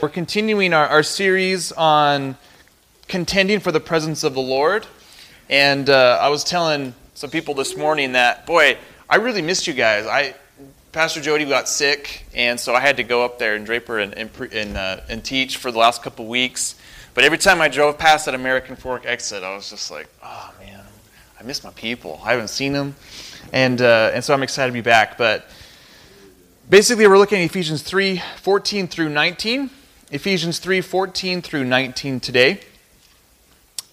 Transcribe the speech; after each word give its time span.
We're 0.00 0.08
continuing 0.08 0.72
our, 0.72 0.86
our 0.86 1.02
series 1.02 1.72
on 1.72 2.38
contending 3.06 3.60
for 3.60 3.70
the 3.70 3.80
presence 3.80 4.24
of 4.24 4.32
the 4.32 4.40
Lord. 4.40 4.86
And 5.50 5.90
uh, 5.90 6.18
I 6.22 6.30
was 6.30 6.42
telling 6.42 6.94
some 7.12 7.28
people 7.28 7.52
this 7.52 7.76
morning 7.76 8.12
that, 8.12 8.46
boy, 8.46 8.78
I 9.10 9.16
really 9.16 9.42
missed 9.42 9.66
you 9.66 9.74
guys. 9.74 10.06
I 10.06 10.36
Pastor 10.92 11.20
Jody 11.20 11.44
got 11.44 11.68
sick, 11.68 12.24
and 12.34 12.58
so 12.58 12.74
I 12.74 12.80
had 12.80 12.96
to 12.96 13.02
go 13.02 13.26
up 13.26 13.38
there 13.38 13.56
in 13.56 13.64
Draper 13.64 13.98
and, 13.98 14.14
and, 14.14 14.30
and, 14.52 14.76
uh, 14.78 15.00
and 15.10 15.22
teach 15.22 15.58
for 15.58 15.70
the 15.70 15.78
last 15.78 16.02
couple 16.02 16.26
weeks. 16.26 16.76
But 17.12 17.24
every 17.24 17.38
time 17.38 17.60
I 17.60 17.68
drove 17.68 17.98
past 17.98 18.24
that 18.24 18.34
American 18.34 18.76
Fork 18.76 19.04
exit, 19.04 19.42
I 19.42 19.54
was 19.54 19.68
just 19.68 19.90
like, 19.90 20.08
oh 20.24 20.54
man, 20.60 20.82
I 21.38 21.42
miss 21.42 21.62
my 21.62 21.72
people. 21.72 22.22
I 22.24 22.30
haven't 22.30 22.48
seen 22.48 22.72
them. 22.72 22.96
And, 23.52 23.82
uh, 23.82 24.12
and 24.14 24.24
so 24.24 24.32
I'm 24.32 24.42
excited 24.42 24.70
to 24.70 24.72
be 24.72 24.80
back. 24.80 25.18
But 25.18 25.46
basically, 26.70 27.06
we're 27.06 27.18
looking 27.18 27.40
at 27.40 27.44
Ephesians 27.44 27.82
3 27.82 28.22
14 28.38 28.88
through 28.88 29.10
19. 29.10 29.70
Ephesians 30.12 30.58
3 30.58 30.80
14 30.80 31.40
through 31.40 31.64
19 31.64 32.18
today. 32.18 32.60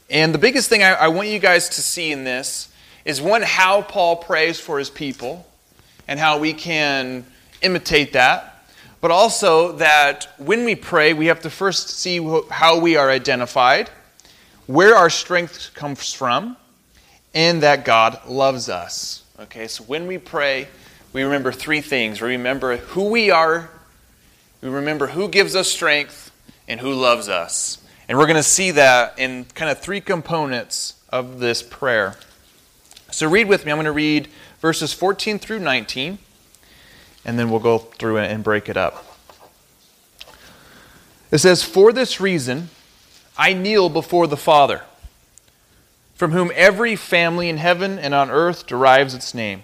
And 0.09 0.33
the 0.33 0.39
biggest 0.39 0.67
thing 0.67 0.81
I, 0.81 0.93
I, 0.93 1.07
want 1.09 1.27
you 1.27 1.37
guys 1.37 1.69
to 1.69 1.81
see 1.81 2.11
in 2.11 2.23
this 2.23 2.73
is 3.05 3.21
one, 3.21 3.43
how 3.43 3.83
Paul 3.83 4.15
prays 4.15 4.59
for 4.59 4.79
his 4.79 4.89
people 4.89 5.45
and 6.07 6.19
how 6.19 6.39
we 6.39 6.53
can 6.53 7.23
imitate 7.61 8.13
that. 8.13 8.65
But 8.99 9.11
also 9.11 9.73
that 9.73 10.27
when 10.39 10.65
we 10.65 10.73
pray, 10.73 11.13
we 11.13 11.27
have 11.27 11.41
to 11.41 11.51
first 11.51 11.89
see 11.89 12.17
how 12.49 12.79
we 12.79 12.95
are 12.95 13.11
identified, 13.11 13.91
where 14.65 14.95
our 14.95 15.11
strength 15.11 15.71
comes 15.75 16.13
from, 16.13 16.57
and 17.35 17.61
that 17.61 17.85
God 17.85 18.19
loves 18.27 18.69
us. 18.69 19.23
Okay, 19.39 19.67
so 19.67 19.83
when 19.83 20.07
we 20.07 20.17
pray, 20.17 20.67
we 21.13 21.21
remember 21.21 21.51
three 21.51 21.81
things. 21.81 22.21
We 22.21 22.29
remember 22.29 22.77
who 22.77 23.09
we 23.09 23.29
are 23.29 23.69
we 24.67 24.75
remember 24.75 25.07
who 25.07 25.29
gives 25.29 25.55
us 25.55 25.69
strength 25.69 26.29
and 26.67 26.81
who 26.81 26.93
loves 26.93 27.29
us. 27.29 27.81
And 28.09 28.17
we're 28.17 28.25
going 28.25 28.35
to 28.35 28.43
see 28.43 28.71
that 28.71 29.17
in 29.17 29.45
kind 29.45 29.71
of 29.71 29.79
three 29.79 30.01
components 30.01 30.95
of 31.09 31.39
this 31.39 31.63
prayer. 31.63 32.17
So 33.09 33.29
read 33.29 33.47
with 33.47 33.65
me. 33.65 33.71
I'm 33.71 33.77
going 33.77 33.85
to 33.85 33.93
read 33.93 34.27
verses 34.59 34.91
14 34.91 35.39
through 35.39 35.59
19, 35.59 36.17
and 37.23 37.39
then 37.39 37.49
we'll 37.49 37.61
go 37.61 37.77
through 37.77 38.17
it 38.17 38.29
and 38.29 38.43
break 38.43 38.67
it 38.67 38.75
up. 38.75 39.05
It 41.31 41.37
says, 41.37 41.63
For 41.63 41.93
this 41.93 42.19
reason, 42.19 42.69
I 43.37 43.53
kneel 43.53 43.87
before 43.87 44.27
the 44.27 44.35
Father, 44.35 44.81
from 46.13 46.31
whom 46.31 46.51
every 46.55 46.97
family 46.97 47.47
in 47.47 47.55
heaven 47.55 47.97
and 47.97 48.13
on 48.13 48.29
earth 48.29 48.67
derives 48.67 49.13
its 49.13 49.33
name. 49.33 49.63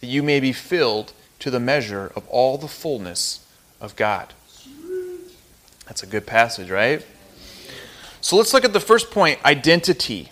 that 0.00 0.06
you 0.06 0.22
may 0.22 0.40
be 0.40 0.52
filled 0.52 1.12
to 1.40 1.50
the 1.50 1.60
measure 1.60 2.12
of 2.16 2.26
all 2.28 2.58
the 2.58 2.68
fullness 2.68 3.46
of 3.80 3.96
God. 3.96 4.32
That's 5.86 6.02
a 6.02 6.06
good 6.06 6.26
passage, 6.26 6.70
right? 6.70 7.04
So 8.20 8.36
let's 8.36 8.52
look 8.52 8.64
at 8.64 8.72
the 8.72 8.80
first 8.80 9.10
point 9.10 9.42
identity. 9.44 10.30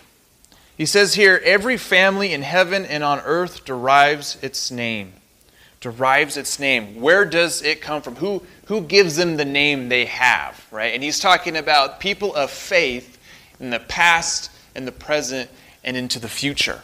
He 0.77 0.85
says 0.85 1.15
here, 1.15 1.41
every 1.43 1.77
family 1.77 2.33
in 2.33 2.43
heaven 2.43 2.85
and 2.85 3.03
on 3.03 3.19
earth 3.21 3.65
derives 3.65 4.37
its 4.43 4.69
name. 4.69 5.13
Derives 5.79 6.37
its 6.37 6.59
name. 6.59 7.01
Where 7.01 7.25
does 7.25 7.63
it 7.63 7.81
come 7.81 8.01
from? 8.01 8.17
Who, 8.17 8.43
who 8.65 8.81
gives 8.81 9.15
them 9.15 9.37
the 9.37 9.45
name 9.45 9.89
they 9.89 10.05
have, 10.05 10.63
right? 10.71 10.93
And 10.93 11.01
he's 11.01 11.19
talking 11.19 11.55
about 11.55 11.99
people 11.99 12.35
of 12.35 12.51
faith 12.51 13.17
in 13.59 13.71
the 13.71 13.79
past, 13.79 14.51
in 14.75 14.85
the 14.85 14.91
present, 14.91 15.49
and 15.83 15.97
into 15.97 16.19
the 16.19 16.27
future. 16.27 16.83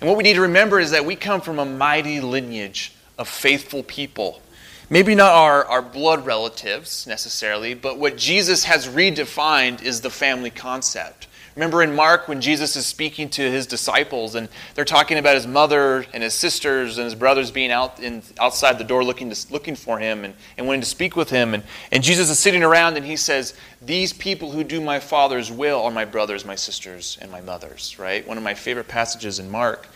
And 0.00 0.08
what 0.08 0.16
we 0.16 0.22
need 0.22 0.34
to 0.34 0.42
remember 0.42 0.78
is 0.78 0.90
that 0.90 1.04
we 1.04 1.16
come 1.16 1.40
from 1.40 1.58
a 1.58 1.64
mighty 1.64 2.20
lineage 2.20 2.92
of 3.18 3.28
faithful 3.28 3.82
people. 3.82 4.42
Maybe 4.88 5.14
not 5.14 5.32
our, 5.32 5.64
our 5.64 5.82
blood 5.82 6.26
relatives 6.26 7.06
necessarily, 7.06 7.74
but 7.74 7.98
what 7.98 8.16
Jesus 8.16 8.64
has 8.64 8.86
redefined 8.86 9.82
is 9.82 10.00
the 10.00 10.10
family 10.10 10.50
concept. 10.50 11.25
Remember 11.56 11.82
in 11.82 11.94
Mark 11.94 12.28
when 12.28 12.42
Jesus 12.42 12.76
is 12.76 12.84
speaking 12.84 13.30
to 13.30 13.50
his 13.50 13.66
disciples 13.66 14.34
and 14.34 14.50
they're 14.74 14.84
talking 14.84 15.16
about 15.16 15.36
his 15.36 15.46
mother 15.46 16.04
and 16.12 16.22
his 16.22 16.34
sisters 16.34 16.98
and 16.98 17.06
his 17.06 17.14
brothers 17.14 17.50
being 17.50 17.70
out 17.70 17.98
in, 17.98 18.22
outside 18.38 18.76
the 18.76 18.84
door 18.84 19.02
looking, 19.02 19.30
to, 19.30 19.52
looking 19.52 19.74
for 19.74 19.98
him 19.98 20.26
and, 20.26 20.34
and 20.58 20.66
wanting 20.66 20.82
to 20.82 20.86
speak 20.86 21.16
with 21.16 21.30
him. 21.30 21.54
And, 21.54 21.62
and 21.90 22.02
Jesus 22.04 22.28
is 22.28 22.38
sitting 22.38 22.62
around 22.62 22.98
and 22.98 23.06
he 23.06 23.16
says, 23.16 23.54
These 23.80 24.12
people 24.12 24.50
who 24.50 24.64
do 24.64 24.82
my 24.82 25.00
Father's 25.00 25.50
will 25.50 25.80
are 25.80 25.90
my 25.90 26.04
brothers, 26.04 26.44
my 26.44 26.56
sisters, 26.56 27.16
and 27.22 27.32
my 27.32 27.40
mothers, 27.40 27.98
right? 27.98 28.26
One 28.28 28.36
of 28.36 28.44
my 28.44 28.54
favorite 28.54 28.88
passages 28.88 29.38
in 29.38 29.50
Mark. 29.50 29.88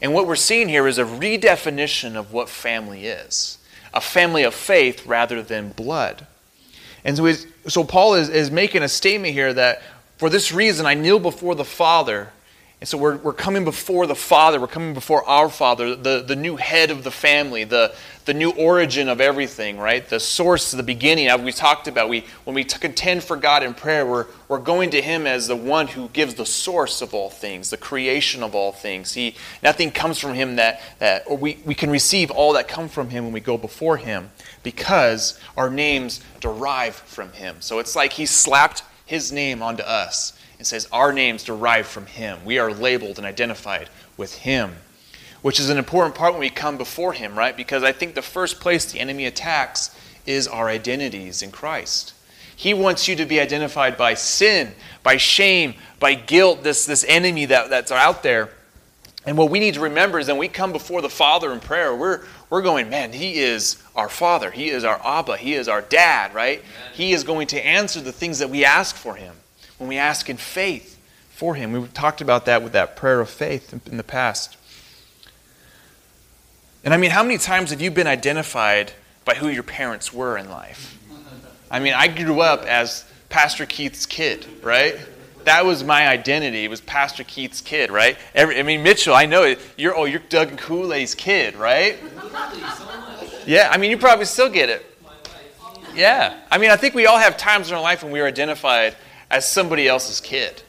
And 0.00 0.14
what 0.14 0.28
we're 0.28 0.36
seeing 0.36 0.68
here 0.68 0.86
is 0.86 0.98
a 0.98 1.04
redefinition 1.04 2.14
of 2.14 2.32
what 2.32 2.48
family 2.48 3.06
is 3.06 3.58
a 3.92 4.00
family 4.00 4.44
of 4.44 4.54
faith 4.54 5.04
rather 5.04 5.42
than 5.42 5.70
blood. 5.70 6.24
And 7.04 7.16
so, 7.16 7.32
so 7.66 7.82
Paul 7.82 8.14
is, 8.14 8.28
is 8.28 8.48
making 8.48 8.84
a 8.84 8.88
statement 8.88 9.34
here 9.34 9.52
that 9.52 9.82
for 10.20 10.28
this 10.28 10.52
reason, 10.52 10.84
I 10.84 10.92
kneel 10.92 11.18
before 11.18 11.54
the 11.54 11.64
Father. 11.64 12.30
And 12.78 12.86
so 12.86 12.98
we're, 12.98 13.16
we're 13.16 13.32
coming 13.32 13.64
before 13.64 14.06
the 14.06 14.14
Father. 14.14 14.60
We're 14.60 14.66
coming 14.66 14.92
before 14.92 15.26
our 15.26 15.48
Father, 15.48 15.96
the, 15.96 16.22
the 16.22 16.36
new 16.36 16.56
head 16.56 16.90
of 16.90 17.04
the 17.04 17.10
family, 17.10 17.64
the, 17.64 17.94
the 18.26 18.34
new 18.34 18.50
origin 18.50 19.08
of 19.08 19.22
everything, 19.22 19.78
right? 19.78 20.06
The 20.06 20.20
source, 20.20 20.72
the 20.72 20.82
beginning. 20.82 21.28
As 21.28 21.40
we 21.40 21.52
talked 21.52 21.88
about, 21.88 22.10
we, 22.10 22.26
when 22.44 22.54
we 22.54 22.64
contend 22.64 23.24
for 23.24 23.34
God 23.34 23.62
in 23.62 23.72
prayer, 23.72 24.04
we're, 24.04 24.26
we're 24.46 24.58
going 24.58 24.90
to 24.90 25.00
Him 25.00 25.26
as 25.26 25.48
the 25.48 25.56
one 25.56 25.86
who 25.86 26.08
gives 26.08 26.34
the 26.34 26.44
source 26.44 27.00
of 27.00 27.14
all 27.14 27.30
things, 27.30 27.70
the 27.70 27.78
creation 27.78 28.42
of 28.42 28.54
all 28.54 28.72
things. 28.72 29.14
He, 29.14 29.36
nothing 29.62 29.90
comes 29.90 30.18
from 30.18 30.34
Him 30.34 30.56
that, 30.56 30.82
that 30.98 31.22
or 31.26 31.38
we, 31.38 31.60
we 31.64 31.74
can 31.74 31.88
receive 31.88 32.30
all 32.30 32.52
that 32.52 32.68
come 32.68 32.90
from 32.90 33.08
Him 33.08 33.24
when 33.24 33.32
we 33.32 33.40
go 33.40 33.56
before 33.56 33.96
Him 33.96 34.30
because 34.62 35.40
our 35.56 35.70
names 35.70 36.20
derive 36.40 36.94
from 36.94 37.32
Him. 37.32 37.56
So 37.60 37.78
it's 37.78 37.96
like 37.96 38.12
He 38.12 38.26
slapped 38.26 38.82
his 39.10 39.32
name 39.32 39.60
onto 39.60 39.82
us 39.82 40.38
and 40.56 40.64
says 40.64 40.86
our 40.92 41.12
names 41.12 41.42
derive 41.42 41.88
from 41.88 42.06
him. 42.06 42.38
We 42.44 42.60
are 42.60 42.72
labeled 42.72 43.18
and 43.18 43.26
identified 43.26 43.90
with 44.16 44.32
him, 44.32 44.76
which 45.42 45.58
is 45.58 45.68
an 45.68 45.78
important 45.78 46.14
part 46.14 46.32
when 46.32 46.38
we 46.38 46.48
come 46.48 46.78
before 46.78 47.12
him, 47.12 47.36
right? 47.36 47.56
Because 47.56 47.82
I 47.82 47.90
think 47.90 48.14
the 48.14 48.22
first 48.22 48.60
place 48.60 48.84
the 48.84 49.00
enemy 49.00 49.26
attacks 49.26 49.90
is 50.26 50.46
our 50.46 50.68
identities 50.68 51.42
in 51.42 51.50
Christ. 51.50 52.14
He 52.54 52.72
wants 52.72 53.08
you 53.08 53.16
to 53.16 53.26
be 53.26 53.40
identified 53.40 53.96
by 53.96 54.14
sin, 54.14 54.74
by 55.02 55.16
shame, 55.16 55.74
by 55.98 56.14
guilt, 56.14 56.62
this, 56.62 56.86
this 56.86 57.04
enemy 57.08 57.46
that, 57.46 57.68
that's 57.68 57.90
out 57.90 58.22
there. 58.22 58.50
And 59.26 59.36
what 59.36 59.50
we 59.50 59.60
need 59.60 59.74
to 59.74 59.80
remember 59.80 60.18
is 60.18 60.26
that 60.26 60.32
when 60.32 60.40
we 60.40 60.48
come 60.48 60.72
before 60.72 61.02
the 61.02 61.10
Father 61.10 61.52
in 61.52 61.60
prayer, 61.60 61.94
we're, 61.94 62.24
we're 62.48 62.62
going, 62.62 62.88
man, 62.88 63.12
He 63.12 63.38
is 63.38 63.82
our 63.94 64.08
Father. 64.08 64.50
He 64.50 64.70
is 64.70 64.82
our 64.82 65.00
Abba. 65.04 65.36
He 65.36 65.54
is 65.54 65.68
our 65.68 65.82
dad, 65.82 66.34
right? 66.34 66.60
Amen. 66.60 66.94
He 66.94 67.12
is 67.12 67.22
going 67.22 67.46
to 67.48 67.64
answer 67.64 68.00
the 68.00 68.12
things 68.12 68.38
that 68.38 68.48
we 68.48 68.64
ask 68.64 68.96
for 68.96 69.16
Him 69.16 69.34
when 69.78 69.88
we 69.88 69.98
ask 69.98 70.30
in 70.30 70.38
faith 70.38 70.98
for 71.30 71.54
Him. 71.54 71.72
We 71.72 71.86
talked 71.88 72.22
about 72.22 72.46
that 72.46 72.62
with 72.62 72.72
that 72.72 72.96
prayer 72.96 73.20
of 73.20 73.28
faith 73.28 73.74
in 73.86 73.96
the 73.98 74.02
past. 74.02 74.56
And 76.82 76.94
I 76.94 76.96
mean, 76.96 77.10
how 77.10 77.22
many 77.22 77.36
times 77.36 77.70
have 77.70 77.82
you 77.82 77.90
been 77.90 78.06
identified 78.06 78.92
by 79.26 79.34
who 79.34 79.48
your 79.48 79.62
parents 79.62 80.14
were 80.14 80.38
in 80.38 80.48
life? 80.48 80.98
I 81.70 81.78
mean, 81.78 81.92
I 81.92 82.08
grew 82.08 82.40
up 82.40 82.64
as 82.64 83.04
Pastor 83.28 83.66
Keith's 83.66 84.06
kid, 84.06 84.46
right? 84.62 84.98
That 85.50 85.66
was 85.66 85.82
my 85.82 86.06
identity. 86.06 86.64
It 86.64 86.70
was 86.70 86.80
Pastor 86.80 87.24
Keith's 87.24 87.60
kid, 87.60 87.90
right? 87.90 88.16
Every, 88.36 88.60
I 88.60 88.62
mean, 88.62 88.84
Mitchell, 88.84 89.14
I 89.16 89.26
know 89.26 89.42
it. 89.42 89.58
You're 89.76 89.96
oh, 89.96 90.04
you're 90.04 90.22
Doug 90.28 90.56
Kool 90.56 90.94
Aid's 90.94 91.16
kid, 91.16 91.56
right? 91.56 91.98
Yeah, 93.46 93.68
I 93.68 93.76
mean, 93.76 93.90
you 93.90 93.98
probably 93.98 94.26
still 94.26 94.48
get 94.48 94.68
it. 94.68 94.86
Yeah, 95.92 96.38
I 96.52 96.58
mean, 96.58 96.70
I 96.70 96.76
think 96.76 96.94
we 96.94 97.06
all 97.06 97.18
have 97.18 97.36
times 97.36 97.68
in 97.68 97.74
our 97.74 97.82
life 97.82 98.04
when 98.04 98.12
we 98.12 98.20
are 98.20 98.26
identified 98.26 98.94
as 99.28 99.44
somebody 99.44 99.88
else's 99.88 100.20
kid, 100.20 100.62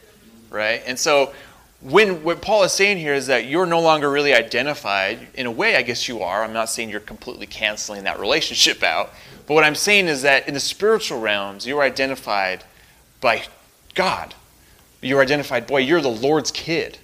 right? 0.50 0.82
And 0.84 0.98
so, 0.98 1.32
when 1.80 2.24
what 2.24 2.42
Paul 2.42 2.64
is 2.64 2.72
saying 2.72 2.98
here 2.98 3.14
is 3.14 3.28
that 3.28 3.46
you're 3.46 3.66
no 3.66 3.80
longer 3.80 4.10
really 4.10 4.34
identified. 4.34 5.28
In 5.34 5.46
a 5.46 5.50
way, 5.52 5.76
I 5.76 5.82
guess 5.82 6.08
you 6.08 6.22
are. 6.22 6.42
I'm 6.42 6.52
not 6.52 6.68
saying 6.68 6.90
you're 6.90 6.98
completely 6.98 7.46
canceling 7.46 8.02
that 8.02 8.18
relationship 8.18 8.82
out, 8.82 9.12
but 9.46 9.54
what 9.54 9.62
I'm 9.62 9.76
saying 9.76 10.08
is 10.08 10.22
that 10.22 10.48
in 10.48 10.54
the 10.54 10.60
spiritual 10.60 11.20
realms, 11.20 11.68
you're 11.68 11.82
identified 11.82 12.64
by 13.20 13.44
God 13.94 14.34
you're 15.02 15.20
identified, 15.20 15.66
boy, 15.66 15.78
you're 15.78 16.00
the 16.00 16.08
Lord's 16.08 16.50
kid, 16.50 16.96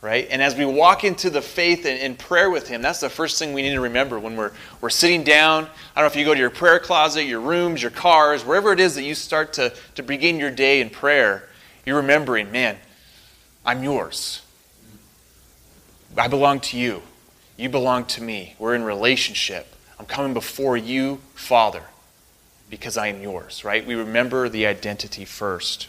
right? 0.00 0.26
And 0.30 0.40
as 0.40 0.54
we 0.54 0.64
walk 0.64 1.02
into 1.04 1.30
the 1.30 1.42
faith 1.42 1.84
and 1.84 2.18
prayer 2.18 2.48
with 2.48 2.68
Him, 2.68 2.80
that's 2.80 3.00
the 3.00 3.10
first 3.10 3.38
thing 3.38 3.52
we 3.52 3.62
need 3.62 3.74
to 3.74 3.80
remember 3.80 4.18
when 4.18 4.36
we're, 4.36 4.52
we're 4.80 4.90
sitting 4.90 5.24
down. 5.24 5.64
I 5.64 6.00
don't 6.00 6.04
know 6.04 6.06
if 6.06 6.16
you 6.16 6.24
go 6.24 6.34
to 6.34 6.40
your 6.40 6.50
prayer 6.50 6.78
closet, 6.78 7.24
your 7.24 7.40
rooms, 7.40 7.82
your 7.82 7.90
cars, 7.90 8.44
wherever 8.44 8.72
it 8.72 8.80
is 8.80 8.94
that 8.94 9.02
you 9.02 9.14
start 9.14 9.52
to, 9.54 9.74
to 9.96 10.02
begin 10.02 10.38
your 10.38 10.50
day 10.50 10.80
in 10.80 10.90
prayer, 10.90 11.48
you're 11.84 11.96
remembering, 11.96 12.52
man, 12.52 12.76
I'm 13.66 13.82
yours. 13.82 14.42
I 16.16 16.28
belong 16.28 16.60
to 16.60 16.78
you. 16.78 17.02
You 17.56 17.68
belong 17.68 18.04
to 18.06 18.22
me. 18.22 18.54
We're 18.58 18.74
in 18.74 18.84
relationship. 18.84 19.74
I'm 19.98 20.06
coming 20.06 20.34
before 20.34 20.76
you, 20.76 21.20
Father, 21.34 21.82
because 22.70 22.96
I 22.96 23.08
am 23.08 23.20
yours, 23.20 23.64
right? 23.64 23.84
We 23.84 23.94
remember 23.94 24.48
the 24.48 24.66
identity 24.66 25.24
first. 25.24 25.88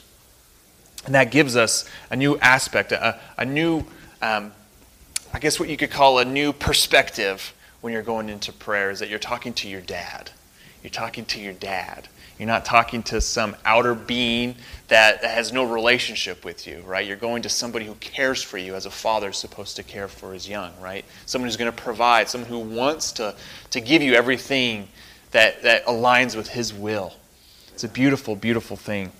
And 1.05 1.15
that 1.15 1.31
gives 1.31 1.55
us 1.55 1.89
a 2.09 2.15
new 2.15 2.37
aspect, 2.39 2.91
a, 2.91 3.19
a 3.37 3.45
new 3.45 3.85
um, 4.21 4.51
I 5.35 5.39
guess 5.39 5.59
what 5.59 5.67
you 5.67 5.75
could 5.75 5.91
call 5.91 6.19
a 6.19 6.23
new 6.23 6.53
perspective 6.53 7.53
when 7.81 7.91
you're 7.91 8.01
going 8.01 8.29
into 8.29 8.53
prayer 8.53 8.89
is 8.89 8.99
that 8.99 9.09
you're 9.09 9.19
talking 9.19 9.53
to 9.55 9.67
your 9.67 9.81
dad. 9.81 10.31
You're 10.81 10.91
talking 10.91 11.25
to 11.25 11.41
your 11.41 11.51
dad. 11.51 12.07
You're 12.39 12.47
not 12.47 12.63
talking 12.63 13.03
to 13.03 13.19
some 13.19 13.55
outer 13.65 13.95
being 13.95 14.55
that 14.87 15.23
has 15.25 15.51
no 15.51 15.65
relationship 15.65 16.45
with 16.45 16.65
you, 16.65 16.79
right? 16.85 17.05
You're 17.05 17.17
going 17.17 17.41
to 17.41 17.49
somebody 17.49 17.85
who 17.85 17.95
cares 17.95 18.41
for 18.41 18.57
you 18.57 18.75
as 18.75 18.85
a 18.85 18.89
father 18.89 19.29
is 19.29 19.37
supposed 19.37 19.75
to 19.75 19.83
care 19.83 20.07
for 20.07 20.31
his 20.31 20.47
young, 20.47 20.71
right? 20.79 21.03
Someone 21.25 21.49
who's 21.49 21.57
going 21.57 21.71
to 21.71 21.83
provide, 21.83 22.29
someone 22.29 22.49
who 22.49 22.59
wants 22.59 23.11
to, 23.13 23.35
to 23.71 23.81
give 23.81 24.01
you 24.01 24.13
everything 24.13 24.87
that, 25.31 25.63
that 25.63 25.85
aligns 25.85 26.37
with 26.37 26.47
his 26.47 26.73
will. 26.73 27.13
It's 27.73 27.83
a 27.83 27.89
beautiful, 27.89 28.37
beautiful 28.37 28.77
thing. 28.77 29.11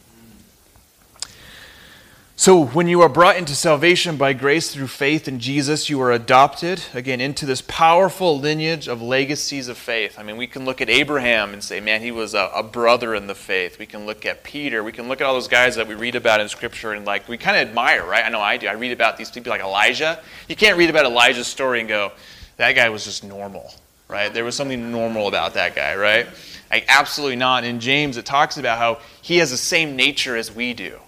So, 2.38 2.66
when 2.66 2.90
you 2.90 3.02
are 3.02 3.08
brought 3.08 3.38
into 3.38 3.56
salvation 3.56 4.18
by 4.18 4.34
grace 4.34 4.74
through 4.74 4.88
faith 4.88 5.26
in 5.30 5.40
Jesus, 5.40 5.90
you 5.90 6.02
are 6.02 6.12
adopted, 6.12 6.84
again, 6.94 7.22
into 7.22 7.46
this 7.46 7.62
powerful 7.62 8.38
lineage 8.38 8.90
of 8.90 9.02
legacies 9.02 9.70
of 9.70 9.78
faith. 9.78 10.20
I 10.20 10.24
mean, 10.24 10.36
we 10.36 10.46
can 10.46 10.66
look 10.66 10.82
at 10.82 10.90
Abraham 10.90 11.54
and 11.54 11.64
say, 11.64 11.80
man, 11.80 12.02
he 12.02 12.12
was 12.12 12.34
a, 12.34 12.52
a, 12.54 12.62
brother 12.62 13.16
in 13.16 13.28
the 13.28 13.36
faith. 13.36 13.80
We 13.80 13.86
can 13.86 14.06
look 14.06 14.26
at 14.26 14.44
Peter. 14.44 14.84
We 14.84 14.92
can 14.92 15.08
look 15.08 15.22
at 15.22 15.28
all 15.28 15.34
those 15.34 15.48
guys 15.48 15.78
that 15.78 15.88
we 15.88 15.96
read 15.96 16.16
about 16.16 16.42
in 16.42 16.50
Scripture 16.50 16.92
and, 16.92 17.06
like, 17.06 17.30
we 17.30 17.38
kind 17.38 17.56
of 17.56 17.70
admire, 17.70 18.06
right? 18.06 18.26
I 18.26 18.28
know 18.28 18.42
I 18.42 18.58
do. 18.58 18.68
I 18.68 18.74
read 18.74 18.92
about 18.92 19.16
these 19.16 19.32
people 19.32 19.52
like 19.52 19.62
Elijah. 19.62 20.20
You 20.50 20.58
can't 20.58 20.78
read 20.78 20.90
about 20.90 21.06
Elijah's 21.06 21.48
story 21.48 21.80
and 21.80 21.88
go, 21.88 22.12
that 22.58 22.74
guy 22.74 22.90
was 22.90 23.06
just 23.06 23.24
normal, 23.24 23.74
right? 24.10 24.34
There 24.34 24.44
was 24.44 24.56
something 24.56 24.92
normal 24.92 25.30
about 25.30 25.54
that 25.54 25.74
guy, 25.74 25.96
right? 25.96 26.28
Like, 26.70 26.84
absolutely 26.90 27.38
not. 27.38 27.64
In 27.64 27.80
James, 27.80 28.18
it 28.18 28.26
talks 28.26 28.58
about 28.58 28.78
how 28.78 29.00
he 29.22 29.38
has 29.38 29.52
the 29.52 29.58
same 29.58 29.96
nature 29.96 30.36
as 30.36 30.54
we 30.54 30.74
do 30.74 31.00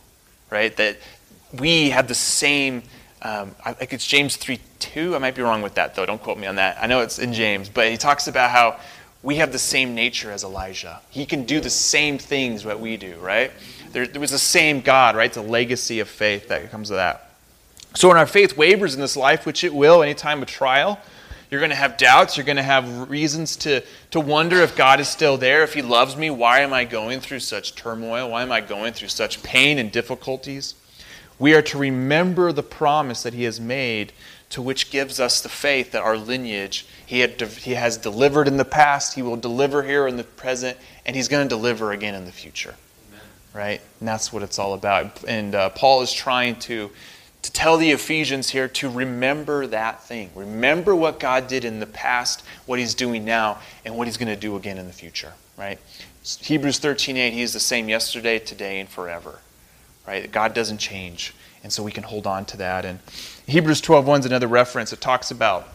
right? 0.50 0.76
That 0.78 0.98
we 1.54 1.90
have 1.90 2.08
the 2.08 2.16
same. 2.16 2.84
Um, 3.22 3.56
think 3.74 3.94
it's 3.94 4.06
James 4.06 4.36
3 4.36 4.60
2. 4.80 5.16
I 5.16 5.20
might 5.20 5.36
be 5.36 5.42
wrong 5.42 5.62
with 5.62 5.76
that, 5.76 5.96
though. 5.96 6.06
Don't 6.06 6.22
quote 6.22 6.38
me 6.38 6.48
on 6.48 6.56
that. 6.56 6.78
I 6.82 6.88
know 6.88 7.02
it's 7.02 7.20
in 7.20 7.34
James, 7.34 7.70
but 7.70 7.90
he 7.90 7.98
talks 7.98 8.28
about 8.28 8.52
how 8.52 8.80
we 9.24 9.36
have 9.38 9.52
the 9.52 9.60
same 9.60 9.96
nature 9.96 10.32
as 10.32 10.44
Elijah. 10.44 11.02
He 11.10 11.26
can 11.26 11.44
do 11.44 11.60
the 11.60 11.70
same 11.70 12.18
things 12.18 12.64
that 12.64 12.80
we 12.80 12.98
do, 12.98 13.18
right? 13.18 13.52
There, 13.92 14.06
there 14.06 14.22
was 14.22 14.32
the 14.32 14.40
same 14.40 14.82
God, 14.82 15.16
right? 15.16 15.26
It's 15.26 15.38
a 15.38 15.42
legacy 15.42 16.00
of 16.00 16.08
faith 16.08 16.48
that 16.50 16.70
comes 16.72 16.90
with 16.90 16.98
that. 16.98 17.32
So 17.96 18.08
when 18.08 18.18
our 18.18 18.28
faith 18.28 18.56
wavers 18.56 18.94
in 18.94 19.02
this 19.02 19.18
life, 19.18 19.46
which 19.46 19.64
it 19.64 19.74
will 19.74 20.04
any 20.04 20.14
time 20.14 20.42
of 20.42 20.48
trial, 20.48 21.00
you're 21.50 21.62
going 21.62 21.72
to 21.72 21.76
have 21.76 21.98
doubts. 21.98 22.38
You're 22.38 22.46
going 22.46 22.58
to 22.58 22.64
have 22.64 23.10
reasons 23.10 23.56
to, 23.58 23.82
to 24.12 24.20
wonder 24.20 24.58
if 24.58 24.76
God 24.76 25.00
is 25.00 25.08
still 25.08 25.38
there, 25.38 25.64
if 25.64 25.74
He 25.74 25.82
loves 25.82 26.16
me. 26.16 26.30
Why 26.30 26.60
am 26.60 26.74
I 26.74 26.84
going 26.84 27.22
through 27.22 27.40
such 27.40 27.74
turmoil? 27.76 28.30
Why 28.30 28.44
am 28.44 28.52
I 28.52 28.62
going 28.62 28.94
through 28.94 29.08
such 29.08 29.42
pain 29.44 29.80
and 29.80 29.92
difficulties? 29.92 30.76
We 31.40 31.54
are 31.54 31.62
to 31.64 31.78
remember 31.78 32.52
the 32.52 32.64
promise 32.64 33.24
that 33.24 33.34
He 33.34 33.44
has 33.44 33.60
made, 33.60 34.12
to 34.50 34.62
which 34.62 34.90
gives 34.90 35.20
us 35.20 35.42
the 35.42 35.50
faith 35.50 35.92
that 35.92 36.02
our 36.02 36.18
lineage 36.18 36.86
He, 37.06 37.20
had, 37.20 37.40
he 37.42 37.74
has 37.74 37.98
delivered 37.98 38.48
in 38.48 38.58
the 38.58 38.66
past, 38.66 39.14
He 39.14 39.22
will 39.22 39.36
deliver 39.36 39.84
here 39.84 40.08
in 40.08 40.18
the 40.18 40.24
present, 40.24 40.78
and 41.06 41.16
He's 41.16 41.28
going 41.28 41.48
to 41.48 41.50
deliver 41.50 41.92
again 41.92 42.16
in 42.16 42.26
the 42.26 42.32
future. 42.32 42.76
Amen. 43.10 43.26
Right? 43.54 43.82
And 44.00 44.08
that's 44.08 44.34
what 44.34 44.42
it's 44.42 44.58
all 44.58 44.74
about. 44.74 45.24
And 45.26 45.54
uh, 45.54 45.70
Paul 45.70 46.02
is 46.02 46.12
trying 46.12 46.56
to, 46.62 46.90
to 47.44 47.52
tell 47.52 47.78
the 47.78 47.92
Ephesians 47.92 48.50
here 48.50 48.68
to 48.70 48.90
remember 48.90 49.68
that 49.68 50.04
thing. 50.04 50.32
Remember 50.34 50.96
what 50.96 51.20
God 51.20 51.48
did 51.48 51.66
in 51.66 51.80
the 51.80 51.86
past, 51.86 52.44
what 52.66 52.80
He's 52.80 52.96
doing 52.96 53.26
now, 53.26 53.60
and 53.86 53.96
what 53.96 54.08
He's 54.08 54.18
going 54.18 54.34
to 54.34 54.40
do 54.40 54.56
again 54.56 54.80
in 54.80 54.88
the 54.88 54.94
future. 54.94 55.34
Right? 55.56 55.80
Hebrews 56.24 56.80
13:8, 56.80 57.32
He 57.32 57.42
is 57.44 57.54
the 57.54 57.60
same 57.60 57.90
yesterday, 57.90 58.40
today, 58.40 58.80
and 58.80 58.90
forever 58.90 59.40
right? 60.08 60.32
God 60.32 60.54
doesn't 60.54 60.78
change. 60.80 61.36
And 61.64 61.72
so 61.72 61.84
we 61.84 61.92
can 61.92 62.04
hold 62.04 62.26
on 62.26 62.46
to 62.46 62.58
that. 62.58 62.86
And 62.86 63.00
Hebrews 63.46 63.82
12.1 63.82 64.20
is 64.20 64.26
another 64.26 64.48
reference. 64.48 64.94
It 64.94 65.02
talks 65.02 65.32
about 65.32 65.68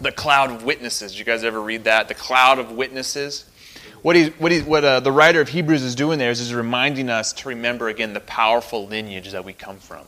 the 0.00 0.12
cloud 0.12 0.50
of 0.50 0.64
witnesses. 0.64 1.12
Did 1.12 1.18
you 1.18 1.24
guys 1.24 1.44
ever 1.44 1.60
read 1.60 1.84
that? 1.84 2.08
The 2.08 2.14
cloud 2.14 2.58
of 2.58 2.72
witnesses. 2.72 3.44
What, 4.02 4.16
he, 4.16 4.26
what, 4.30 4.52
he, 4.52 4.60
what 4.60 4.84
uh, 4.84 5.00
the 5.00 5.12
writer 5.12 5.40
of 5.40 5.48
Hebrews 5.48 5.82
is 5.82 5.94
doing 5.94 6.18
there 6.18 6.30
is, 6.30 6.40
is 6.40 6.54
reminding 6.54 7.10
us 7.10 7.32
to 7.34 7.48
remember 7.48 7.88
again 7.88 8.12
the 8.12 8.20
powerful 8.20 8.86
lineage 8.86 9.32
that 9.32 9.44
we 9.44 9.52
come 9.52 9.78
from. 9.78 10.06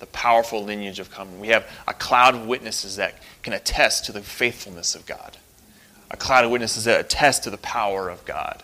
The 0.00 0.06
powerful 0.06 0.62
lineage 0.62 1.00
of 1.00 1.10
coming. 1.10 1.40
We 1.40 1.48
have 1.48 1.68
a 1.88 1.94
cloud 1.94 2.34
of 2.34 2.46
witnesses 2.46 2.96
that 2.96 3.14
can 3.42 3.52
attest 3.52 4.04
to 4.04 4.12
the 4.12 4.20
faithfulness 4.20 4.94
of 4.94 5.06
God. 5.06 5.38
A 6.10 6.16
cloud 6.16 6.44
of 6.44 6.50
witnesses 6.50 6.84
that 6.84 7.00
attest 7.00 7.44
to 7.44 7.50
the 7.50 7.58
power 7.58 8.08
of 8.08 8.24
God. 8.24 8.62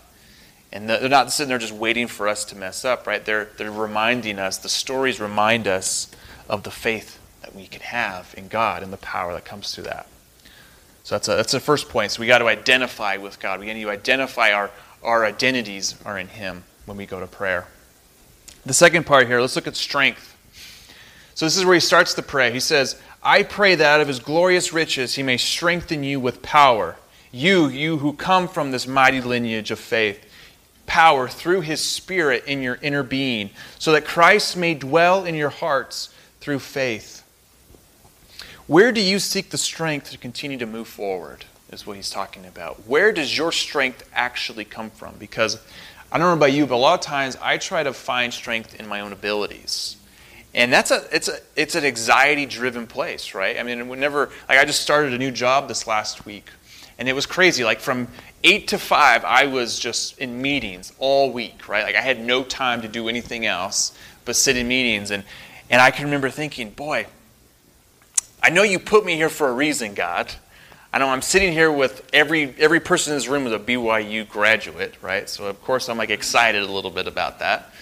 And 0.74 0.88
they're 0.88 1.08
not 1.08 1.30
sitting 1.30 1.48
there 1.48 1.58
just 1.58 1.72
waiting 1.72 2.08
for 2.08 2.26
us 2.26 2.44
to 2.46 2.56
mess 2.56 2.84
up, 2.84 3.06
right? 3.06 3.24
They're, 3.24 3.44
they're 3.56 3.70
reminding 3.70 4.40
us, 4.40 4.58
the 4.58 4.68
stories 4.68 5.20
remind 5.20 5.68
us 5.68 6.10
of 6.48 6.64
the 6.64 6.70
faith 6.72 7.20
that 7.42 7.54
we 7.54 7.68
can 7.68 7.80
have 7.80 8.34
in 8.36 8.48
God 8.48 8.82
and 8.82 8.92
the 8.92 8.96
power 8.96 9.32
that 9.34 9.44
comes 9.44 9.72
through 9.72 9.84
that. 9.84 10.08
So 11.04 11.14
that's, 11.14 11.28
a, 11.28 11.36
that's 11.36 11.52
the 11.52 11.60
first 11.60 11.88
point. 11.88 12.10
So 12.10 12.20
we 12.20 12.26
got 12.26 12.38
to 12.38 12.48
identify 12.48 13.18
with 13.18 13.38
God. 13.38 13.60
We 13.60 13.72
need 13.72 13.84
to 13.84 13.90
identify 13.90 14.50
our, 14.50 14.72
our 15.04 15.24
identities 15.24 15.94
are 16.04 16.18
in 16.18 16.26
Him 16.26 16.64
when 16.86 16.96
we 16.96 17.06
go 17.06 17.20
to 17.20 17.26
prayer. 17.28 17.68
The 18.66 18.74
second 18.74 19.06
part 19.06 19.28
here, 19.28 19.40
let's 19.40 19.54
look 19.54 19.68
at 19.68 19.76
strength. 19.76 20.34
So 21.34 21.46
this 21.46 21.56
is 21.56 21.64
where 21.64 21.74
he 21.74 21.80
starts 21.80 22.14
to 22.14 22.22
pray. 22.22 22.52
He 22.52 22.60
says, 22.60 23.00
I 23.22 23.42
pray 23.44 23.74
that 23.76 23.86
out 23.86 24.00
of 24.00 24.08
his 24.08 24.18
glorious 24.18 24.72
riches 24.72 25.14
he 25.14 25.22
may 25.22 25.36
strengthen 25.36 26.02
you 26.02 26.18
with 26.18 26.42
power. 26.42 26.96
You, 27.30 27.68
you 27.68 27.98
who 27.98 28.12
come 28.14 28.48
from 28.48 28.70
this 28.70 28.86
mighty 28.86 29.20
lineage 29.20 29.70
of 29.70 29.78
faith 29.78 30.24
power 30.86 31.28
through 31.28 31.62
his 31.62 31.80
Spirit 31.80 32.44
in 32.46 32.62
your 32.62 32.78
inner 32.82 33.02
being, 33.02 33.50
so 33.78 33.92
that 33.92 34.04
Christ 34.04 34.56
may 34.56 34.74
dwell 34.74 35.24
in 35.24 35.34
your 35.34 35.50
hearts 35.50 36.14
through 36.40 36.58
faith. 36.58 37.22
Where 38.66 38.92
do 38.92 39.00
you 39.00 39.18
seek 39.18 39.50
the 39.50 39.58
strength 39.58 40.10
to 40.10 40.18
continue 40.18 40.58
to 40.58 40.66
move 40.66 40.88
forward? 40.88 41.44
Is 41.70 41.86
what 41.86 41.96
he's 41.96 42.10
talking 42.10 42.46
about. 42.46 42.86
Where 42.86 43.12
does 43.12 43.36
your 43.36 43.50
strength 43.50 44.08
actually 44.14 44.64
come 44.64 44.90
from? 44.90 45.16
Because 45.18 45.60
I 46.12 46.18
don't 46.18 46.28
know 46.28 46.34
about 46.34 46.52
you, 46.52 46.66
but 46.66 46.76
a 46.76 46.76
lot 46.76 46.94
of 46.94 47.00
times 47.00 47.36
I 47.42 47.58
try 47.58 47.82
to 47.82 47.92
find 47.92 48.32
strength 48.32 48.78
in 48.78 48.86
my 48.86 49.00
own 49.00 49.12
abilities. 49.12 49.96
And 50.54 50.72
that's 50.72 50.92
a 50.92 51.04
it's 51.10 51.26
a 51.26 51.38
it's 51.56 51.74
an 51.74 51.84
anxiety 51.84 52.46
driven 52.46 52.86
place, 52.86 53.34
right? 53.34 53.58
I 53.58 53.64
mean, 53.64 53.88
whenever 53.88 54.30
like 54.48 54.58
I 54.58 54.64
just 54.64 54.82
started 54.82 55.12
a 55.12 55.18
new 55.18 55.32
job 55.32 55.66
this 55.66 55.88
last 55.88 56.24
week 56.24 56.48
and 56.98 57.08
it 57.08 57.12
was 57.14 57.26
crazy. 57.26 57.64
Like 57.64 57.80
from 57.80 58.08
eight 58.42 58.68
to 58.68 58.78
five, 58.78 59.24
I 59.24 59.46
was 59.46 59.78
just 59.78 60.18
in 60.18 60.40
meetings 60.40 60.92
all 60.98 61.32
week, 61.32 61.68
right? 61.68 61.84
Like 61.84 61.96
I 61.96 62.00
had 62.00 62.20
no 62.20 62.44
time 62.44 62.82
to 62.82 62.88
do 62.88 63.08
anything 63.08 63.46
else 63.46 63.96
but 64.24 64.36
sit 64.36 64.56
in 64.56 64.68
meetings. 64.68 65.10
And, 65.10 65.24
and 65.70 65.80
I 65.80 65.90
can 65.90 66.04
remember 66.04 66.30
thinking, 66.30 66.70
boy, 66.70 67.06
I 68.42 68.50
know 68.50 68.62
you 68.62 68.78
put 68.78 69.04
me 69.04 69.16
here 69.16 69.28
for 69.28 69.48
a 69.48 69.52
reason, 69.52 69.94
God. 69.94 70.32
I 70.92 70.98
know 70.98 71.08
I'm 71.08 71.22
sitting 71.22 71.52
here 71.52 71.72
with 71.72 72.08
every 72.12 72.54
every 72.58 72.78
person 72.78 73.12
in 73.12 73.16
this 73.18 73.26
room 73.26 73.48
is 73.48 73.52
a 73.52 73.58
BYU 73.58 74.28
graduate, 74.28 74.94
right? 75.02 75.28
So 75.28 75.46
of 75.46 75.60
course 75.62 75.88
I'm 75.88 75.98
like 75.98 76.10
excited 76.10 76.62
a 76.62 76.70
little 76.70 76.90
bit 76.90 77.08
about 77.08 77.40
that. 77.40 77.72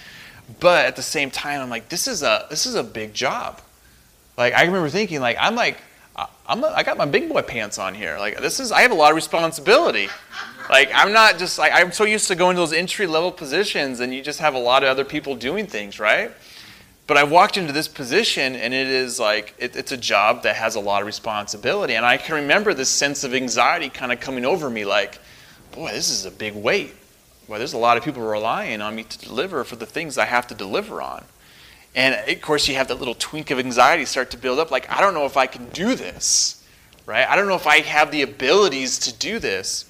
But 0.61 0.87
at 0.87 0.97
the 0.97 1.03
same 1.03 1.31
time, 1.31 1.61
I'm 1.61 1.69
like, 1.69 1.91
this 1.91 2.07
is 2.09 2.23
a 2.23 2.47
this 2.49 2.65
is 2.65 2.75
a 2.75 2.83
big 2.83 3.13
job. 3.13 3.61
Like 4.39 4.55
I 4.55 4.65
remember 4.65 4.89
thinking, 4.89 5.21
like 5.21 5.37
I'm 5.39 5.55
like 5.55 5.79
I'm 6.17 6.63
a, 6.63 6.67
I 6.69 6.83
got 6.83 6.99
my 6.99 7.07
big 7.07 7.29
boy 7.29 7.43
pants 7.43 7.79
on 7.79 7.95
here. 7.95 8.19
Like 8.19 8.39
this 8.41 8.61
is 8.61 8.73
I 8.73 8.83
have 8.83 8.91
a 8.91 8.95
lot 8.95 9.11
of 9.11 9.17
responsibility. 9.17 10.09
Like 10.69 10.91
I'm 10.95 11.13
not 11.13 11.39
just 11.39 11.59
like 11.59 11.73
I'm 11.73 11.93
so 11.93 12.05
used 12.05 12.29
to 12.29 12.35
going 12.35 12.57
to 12.57 12.61
those 12.61 12.73
entry 12.73 13.07
level 13.07 13.33
positions 13.33 14.01
and 14.01 14.15
you 14.15 14.23
just 14.23 14.41
have 14.41 14.55
a 14.55 14.59
lot 14.59 14.83
of 14.83 14.89
other 14.89 15.05
people 15.05 15.35
doing 15.35 15.67
things, 15.67 15.99
right? 15.99 16.31
But 17.07 17.17
I 17.17 17.25
walked 17.25 17.57
into 17.57 17.73
this 17.73 17.89
position 17.89 18.55
and 18.55 18.73
it 18.73 18.87
is 18.87 19.19
like 19.19 19.55
it, 19.59 19.75
it's 19.77 19.93
a 19.93 19.97
job 19.97 20.43
that 20.45 20.57
has 20.57 20.75
a 20.75 20.81
lot 20.81 21.03
of 21.03 21.07
responsibility. 21.07 21.95
And 21.95 22.05
I 22.05 22.17
can 22.17 22.35
remember 22.35 22.75
this 22.75 22.89
sense 22.89 23.25
of 23.25 23.35
anxiety 23.35 23.89
kind 23.89 24.13
of 24.13 24.21
coming 24.21 24.45
over 24.45 24.69
me 24.69 24.85
like, 24.85 25.19
boy, 25.73 25.91
this 25.93 26.11
is 26.11 26.27
a 26.27 26.31
big 26.31 26.55
weight. 26.55 26.95
Well, 27.49 27.59
there's 27.59 27.73
a 27.73 27.79
lot 27.79 27.97
of 27.97 28.05
people 28.05 28.23
relying 28.23 28.81
on 28.81 28.95
me 28.95 29.03
to 29.05 29.19
deliver 29.19 29.65
for 29.65 29.77
the 29.77 29.87
things 29.87 30.17
I 30.17 30.27
have 30.27 30.47
to 30.49 30.55
deliver 30.55 31.03
on. 31.03 31.25
And 31.95 32.29
of 32.29 32.41
course, 32.41 32.69
you 32.69 32.75
have 32.77 32.89
that 32.89 32.99
little 32.99 33.15
twink 33.15 33.51
of 33.51 33.59
anxiety 33.59 34.05
start 34.05 34.31
to 34.31 34.37
build 34.37 34.59
up 34.59 34.71
like, 34.71 34.91
I 34.91 35.01
don't 35.01 35.15
know 35.15 35.27
if 35.27 35.37
I 35.37 35.47
can 35.47 35.69
do 35.71 35.95
this, 35.95 36.65
right? 37.05 37.29
I 37.29 37.37
don't 37.37 37.49
know 37.49 37.55
if 37.55 37.67
I 37.67 37.81
have 37.81 38.11
the 38.11 38.23
abilities 38.23 38.99
to 39.01 39.13
do 39.19 39.39
this. 39.39 39.85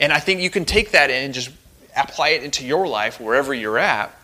And 0.00 0.12
I 0.12 0.18
think 0.18 0.40
you 0.40 0.50
can 0.50 0.64
take 0.64 0.92
that 0.92 1.10
and 1.10 1.34
just 1.34 1.50
apply 1.96 2.30
it 2.30 2.42
into 2.42 2.64
your 2.64 2.88
life 2.88 3.20
wherever 3.20 3.52
you're 3.52 3.78
at, 3.78 4.14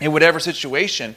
in 0.00 0.12
whatever 0.12 0.38
situation. 0.38 1.16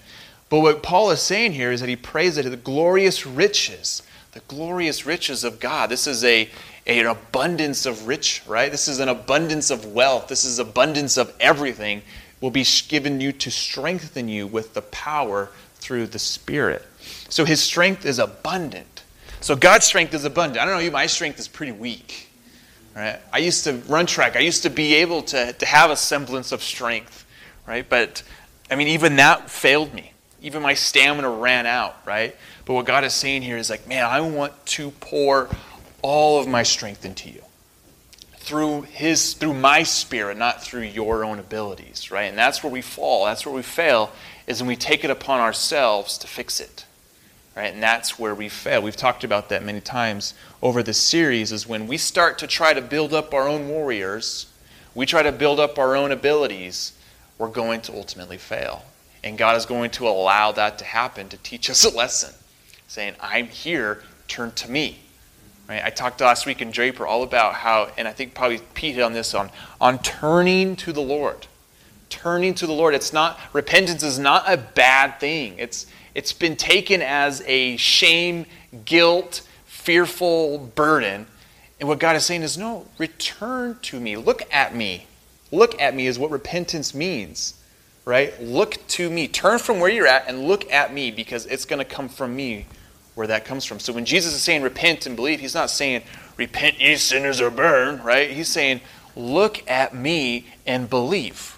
But 0.50 0.62
what 0.62 0.84
Paul 0.84 1.12
is 1.12 1.22
saying 1.22 1.54
here 1.54 1.72
is 1.72 1.80
that 1.80 1.90
he 1.90 1.96
prays 1.96 2.36
that 2.36 2.44
the 2.44 2.58
glorious 2.58 3.26
riches, 3.26 4.02
the 4.32 4.42
glorious 4.48 5.06
riches 5.06 5.44
of 5.44 5.60
God. 5.60 5.90
This 5.90 6.08
is 6.08 6.24
a, 6.24 6.50
a, 6.88 7.00
an 7.00 7.06
abundance 7.06 7.86
of 7.86 8.08
rich, 8.08 8.42
right? 8.48 8.72
This 8.72 8.88
is 8.88 9.00
an 9.00 9.10
abundance 9.10 9.70
of 9.70 9.86
wealth. 9.94 10.28
This 10.28 10.44
is 10.44 10.60
abundance 10.60 11.18
of 11.18 11.34
everything 11.40 12.02
will 12.46 12.52
be 12.52 12.64
given 12.88 13.20
you 13.20 13.32
to 13.32 13.50
strengthen 13.50 14.30
you 14.30 14.46
with 14.46 14.76
the 14.76 14.82
power 14.84 15.50
through 15.78 16.06
the 16.06 16.20
Spirit. 16.20 16.86
So 17.28 17.44
his 17.44 17.60
strength 17.60 18.06
is 18.06 18.20
abundant. 18.20 19.02
So 19.42 19.56
God's 19.56 19.88
strength 19.88 20.14
is 20.14 20.26
abundant. 20.26 20.62
I 20.62 20.66
don't 20.66 20.76
know 20.76 20.80
you, 20.80 20.92
my 20.92 21.08
strength 21.08 21.40
is 21.40 21.48
pretty 21.48 21.72
weak. 21.72 22.30
Right? 22.96 23.20
I 23.34 23.40
used 23.40 23.64
to 23.64 23.74
run 23.88 24.06
track. 24.06 24.36
I 24.36 24.42
used 24.42 24.62
to 24.62 24.70
be 24.70 24.94
able 24.94 25.24
to, 25.24 25.54
to 25.54 25.66
have 25.66 25.90
a 25.90 25.96
semblance 25.96 26.52
of 26.52 26.62
strength, 26.62 27.26
right? 27.66 27.90
But 27.90 28.22
I 28.70 28.76
mean, 28.76 28.90
even 28.90 29.16
that 29.16 29.50
failed 29.50 29.92
me. 29.96 30.14
Even 30.44 30.62
my 30.62 30.76
stamina 30.76 31.28
ran 31.28 31.66
out, 31.66 31.98
right? 32.06 32.36
But 32.66 32.76
what 32.76 32.86
God 32.86 33.04
is 33.04 33.16
saying 33.16 33.42
here 33.42 33.58
is 33.58 33.72
like, 33.72 33.88
man, 33.88 34.06
I 34.06 34.22
want 34.22 34.54
to 34.68 34.92
pour 34.92 35.50
all 36.04 36.40
of 36.40 36.48
my 36.48 36.62
strength 36.62 37.06
into 37.06 37.32
you 37.32 37.42
through 38.46 38.84
his 38.84 39.34
through 39.34 39.56
my 39.56 39.82
spirit 39.82 40.38
not 40.38 40.62
through 40.62 40.84
your 40.84 41.26
own 41.26 41.40
abilities 41.40 42.12
right? 42.12 42.26
And 42.26 42.38
that's 42.38 42.64
where 42.64 42.72
we 42.72 42.82
fall 42.82 43.26
that's 43.26 43.44
where 43.44 43.56
we 43.56 43.64
fail 43.64 44.12
is 44.46 44.62
when 44.62 44.68
we 44.68 44.76
take 44.76 45.04
it 45.04 45.10
upon 45.10 45.40
ourselves 45.40 46.20
to 46.20 46.28
fix 46.28 46.60
it 46.60 46.86
right? 47.56 47.74
And 47.74 47.82
that's 47.82 48.20
where 48.20 48.36
we 48.36 48.50
fail. 48.50 48.82
We've 48.82 48.98
talked 48.98 49.24
about 49.24 49.50
that 49.50 49.64
many 49.64 49.80
times 49.82 50.34
over 50.62 50.84
this 50.84 51.00
series 51.00 51.52
is 51.52 51.66
when 51.66 51.88
we 51.88 51.98
start 51.98 52.38
to 52.40 52.48
try 52.48 52.74
to 52.74 52.82
build 52.82 53.14
up 53.14 53.34
our 53.34 53.48
own 53.50 53.68
warriors 53.68 54.46
we 54.94 55.08
try 55.08 55.24
to 55.24 55.32
build 55.32 55.60
up 55.60 55.80
our 55.80 55.96
own 55.96 56.12
abilities 56.12 56.94
we're 57.40 57.50
going 57.50 57.82
to 57.82 57.94
ultimately 57.94 58.38
fail. 58.38 58.86
And 59.24 59.40
god 59.40 59.58
is 59.58 59.66
going 59.66 59.90
to 59.92 60.08
allow 60.08 60.52
that 60.52 60.78
to 60.78 60.86
happen 60.86 61.30
to 61.30 61.38
teach 61.38 61.68
us 61.68 61.84
a 61.84 61.90
lesson 61.90 62.36
saying 62.88 63.16
i'm 63.20 63.48
here 63.48 64.04
turn 64.28 64.52
to 64.52 64.70
me 64.70 65.00
Right? 65.68 65.82
I 65.84 65.90
talked 65.90 66.22
last 66.22 66.46
week 66.46 66.62
in 66.62 66.72
Draper 66.72 67.08
all 67.08 67.24
about 67.24 67.56
how, 67.56 67.90
and 67.98 68.08
I 68.08 68.12
think 68.12 68.36
probably 68.36 68.60
Pete 68.76 68.96
hit 68.96 69.04
on 69.04 69.14
this 69.14 69.34
on, 69.34 69.50
on 69.82 70.00
turning 70.00 70.76
to 70.78 70.94
the 70.94 71.02
Lord. 71.02 71.48
Turning 72.10 72.54
to 72.56 72.68
the 72.68 72.74
Lord. 72.74 72.94
It's 72.94 73.12
not 73.12 73.40
repentance 73.52 74.04
is 74.04 74.20
not 74.20 74.44
a 74.48 74.58
bad 74.58 75.20
thing. 75.20 75.56
It's 75.58 75.88
it's 76.14 76.32
been 76.32 76.56
taken 76.56 77.02
as 77.02 77.44
a 77.46 77.76
shame, 77.78 78.46
guilt, 78.86 79.42
fearful 79.66 80.58
burden. 80.58 81.28
And 81.80 81.90
what 81.90 82.00
God 82.00 82.16
is 82.16 82.26
saying 82.26 82.44
is, 82.44 82.58
no, 82.58 82.88
return 82.98 83.78
to 83.84 84.00
me. 84.00 84.16
Look 84.16 84.44
at 84.52 84.74
me. 84.74 85.08
Look 85.52 85.80
at 85.82 85.94
me 85.94 86.08
is 86.08 86.18
what 86.18 86.32
repentance 86.32 86.94
means. 86.94 87.56
Right? 88.06 88.40
Look 88.42 88.78
to 88.90 89.10
me. 89.10 89.28
Turn 89.28 89.60
from 89.60 89.80
where 89.80 89.90
you're 89.90 90.08
at 90.08 90.28
and 90.28 90.48
look 90.48 90.72
at 90.72 90.94
me 90.94 91.12
because 91.12 91.46
it's 91.48 91.66
going 91.66 91.80
to 91.80 91.86
come 91.86 92.08
from 92.08 92.36
me 92.36 92.66
where 93.16 93.28
that 93.28 93.46
comes 93.46 93.66
from. 93.66 93.80
So 93.80 93.94
when 93.94 94.06
Jesus 94.06 94.34
is 94.34 94.44
saying 94.44 94.62
repent 94.62 95.06
and 95.06 95.16
believe, 95.16 95.40
he's 95.40 95.56
not 95.56 95.70
saying 95.70 96.04
repent 96.38 96.80
ye 96.80 96.96
sinners 96.98 97.42
or 97.42 97.50
burn, 97.50 98.02
right? 98.04 98.30
He's 98.30 98.50
saying 98.50 98.82
look 99.16 99.70
at 99.70 99.96
me 99.96 100.46
and 100.68 100.90
believe. 100.90 101.58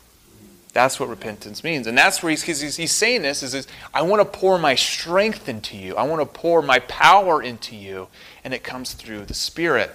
That's 0.74 1.00
what 1.00 1.10
repentance 1.10 1.64
means. 1.64 1.88
And 1.88 1.98
that's 1.98 2.22
where 2.22 2.30
he's, 2.30 2.44
he's, 2.44 2.76
he's 2.76 2.92
saying 2.92 3.24
this 3.24 3.42
is, 3.42 3.56
is 3.56 3.68
I 3.96 4.04
want 4.04 4.22
to 4.22 4.40
pour 4.40 4.60
my 4.60 4.76
strength 4.76 5.50
into 5.50 5.76
you. 5.76 5.96
I 5.96 6.04
want 6.04 6.22
to 6.22 6.26
pour 6.26 6.62
my 6.62 6.78
power 6.80 7.42
into 7.42 7.76
you. 7.76 8.08
And 8.44 8.54
it 8.54 8.64
comes 8.64 8.94
through 8.94 9.26
the 9.26 9.34
Spirit. 9.34 9.90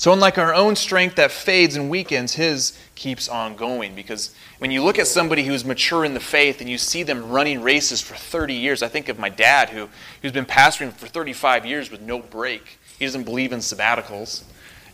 So, 0.00 0.14
unlike 0.14 0.38
our 0.38 0.54
own 0.54 0.76
strength 0.76 1.16
that 1.16 1.30
fades 1.30 1.76
and 1.76 1.90
weakens, 1.90 2.32
his 2.32 2.72
keeps 2.94 3.28
on 3.28 3.54
going. 3.54 3.94
Because 3.94 4.34
when 4.56 4.70
you 4.70 4.82
look 4.82 4.98
at 4.98 5.06
somebody 5.06 5.44
who's 5.44 5.62
mature 5.62 6.06
in 6.06 6.14
the 6.14 6.20
faith 6.20 6.62
and 6.62 6.70
you 6.70 6.78
see 6.78 7.02
them 7.02 7.28
running 7.28 7.60
races 7.60 8.00
for 8.00 8.14
30 8.14 8.54
years, 8.54 8.82
I 8.82 8.88
think 8.88 9.10
of 9.10 9.18
my 9.18 9.28
dad 9.28 9.68
who, 9.68 9.90
who's 10.22 10.32
been 10.32 10.46
pastoring 10.46 10.90
for 10.90 11.06
35 11.06 11.66
years 11.66 11.90
with 11.90 12.00
no 12.00 12.18
break. 12.18 12.78
He 12.98 13.04
doesn't 13.04 13.24
believe 13.24 13.52
in 13.52 13.58
sabbaticals. 13.58 14.44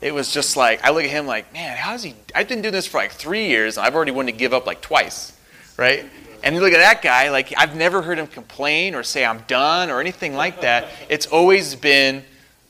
It 0.00 0.12
was 0.12 0.32
just 0.32 0.56
like, 0.56 0.84
I 0.84 0.90
look 0.90 1.04
at 1.04 1.10
him 1.10 1.24
like, 1.24 1.52
man, 1.52 1.76
how's 1.76 2.02
he? 2.02 2.16
I've 2.34 2.48
been 2.48 2.60
doing 2.60 2.74
this 2.74 2.88
for 2.88 2.96
like 2.96 3.12
three 3.12 3.46
years 3.46 3.76
and 3.76 3.86
I've 3.86 3.94
already 3.94 4.10
wanted 4.10 4.32
to 4.32 4.38
give 4.38 4.52
up 4.52 4.66
like 4.66 4.80
twice, 4.80 5.38
right? 5.76 6.04
And 6.42 6.52
you 6.52 6.60
look 6.60 6.72
at 6.72 6.78
that 6.78 7.00
guy, 7.00 7.30
like, 7.30 7.54
I've 7.56 7.76
never 7.76 8.02
heard 8.02 8.18
him 8.18 8.26
complain 8.26 8.96
or 8.96 9.04
say 9.04 9.24
I'm 9.24 9.44
done 9.46 9.88
or 9.88 10.00
anything 10.00 10.34
like 10.34 10.62
that. 10.62 10.88
It's 11.08 11.26
always 11.26 11.76
been, 11.76 12.24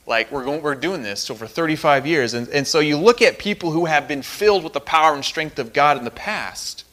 like 0.07 0.31
we're 0.31 0.45
going, 0.45 0.61
we're 0.61 0.73
doing 0.73 1.03
this 1.03 1.29
over 1.29 1.45
35 1.45 2.07
years. 2.07 2.33
And, 2.33 2.47
and 2.49 2.65
so 2.65 2.79
you 2.79 2.97
look 2.97 3.21
at 3.21 3.37
people 3.37 3.71
who 3.71 3.85
have 3.85 4.07
been 4.07 4.21
filled 4.23 4.63
with 4.63 4.73
the 4.73 4.79
power 4.79 5.13
and 5.13 5.23
strength 5.23 5.59
of 5.59 5.73
god 5.73 5.97
in 5.97 6.05
the 6.05 6.11
past 6.11 6.85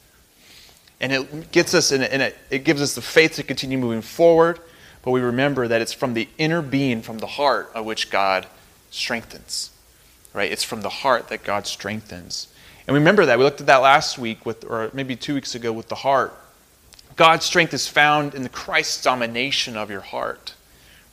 and 1.01 1.11
it 1.11 1.51
gets 1.51 1.73
us 1.73 1.91
in, 1.91 2.01
a, 2.01 2.05
in 2.05 2.21
a, 2.21 2.31
it 2.49 2.63
gives 2.63 2.81
us 2.81 2.95
the 2.95 3.01
faith 3.01 3.33
to 3.35 3.43
continue 3.43 3.77
moving 3.77 4.01
forward 4.01 4.59
but 5.01 5.11
we 5.11 5.21
remember 5.21 5.67
that 5.67 5.81
it's 5.81 5.93
from 5.93 6.13
the 6.13 6.27
inner 6.37 6.61
being 6.61 7.01
from 7.01 7.17
the 7.19 7.27
heart 7.27 7.71
of 7.73 7.85
which 7.85 8.09
god 8.09 8.45
strengthens 8.91 9.71
right? 10.35 10.51
It's 10.51 10.63
from 10.63 10.81
the 10.81 10.89
heart 10.89 11.29
that 11.29 11.43
god 11.43 11.65
strengthens. 11.65 12.49
And 12.87 12.93
remember 12.93 13.25
that. 13.25 13.39
We 13.39 13.45
looked 13.45 13.61
at 13.61 13.67
that 13.67 13.77
last 13.77 14.19
week 14.19 14.45
with 14.45 14.65
or 14.65 14.91
maybe 14.93 15.15
two 15.15 15.33
weeks 15.33 15.55
ago 15.55 15.71
with 15.71 15.87
the 15.87 15.95
heart. 15.95 16.33
God's 17.15 17.45
strength 17.45 17.73
is 17.73 17.87
found 17.87 18.35
in 18.35 18.43
the 18.43 18.49
christ's 18.49 19.01
domination 19.01 19.77
of 19.77 19.89
your 19.89 20.01
heart 20.01 20.53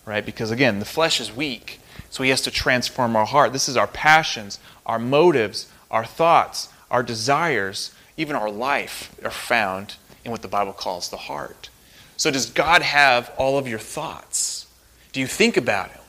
right? 0.04 0.24
Because 0.24 0.50
again 0.50 0.78
the 0.80 0.84
flesh 0.84 1.20
is 1.20 1.34
weak 1.34 1.80
so 2.12 2.22
he 2.22 2.28
has 2.28 2.42
to 2.42 2.50
transform 2.50 3.16
our 3.16 3.24
heart. 3.24 3.54
This 3.54 3.70
is 3.70 3.76
our 3.78 3.86
passions, 3.86 4.58
our 4.84 4.98
motives, 4.98 5.72
our 5.90 6.04
thoughts, 6.04 6.68
our 6.90 7.02
desires, 7.02 7.94
even 8.18 8.36
our 8.36 8.50
life 8.50 9.16
are 9.24 9.30
found 9.30 9.96
in 10.22 10.30
what 10.30 10.42
the 10.42 10.48
Bible 10.48 10.74
calls 10.74 11.08
the 11.08 11.16
heart. 11.16 11.70
So 12.18 12.30
does 12.30 12.50
God 12.50 12.82
have 12.82 13.32
all 13.38 13.56
of 13.56 13.66
your 13.66 13.78
thoughts? 13.78 14.66
Do 15.12 15.20
you 15.20 15.26
think 15.26 15.56
about 15.56 15.90
him? 15.90 16.02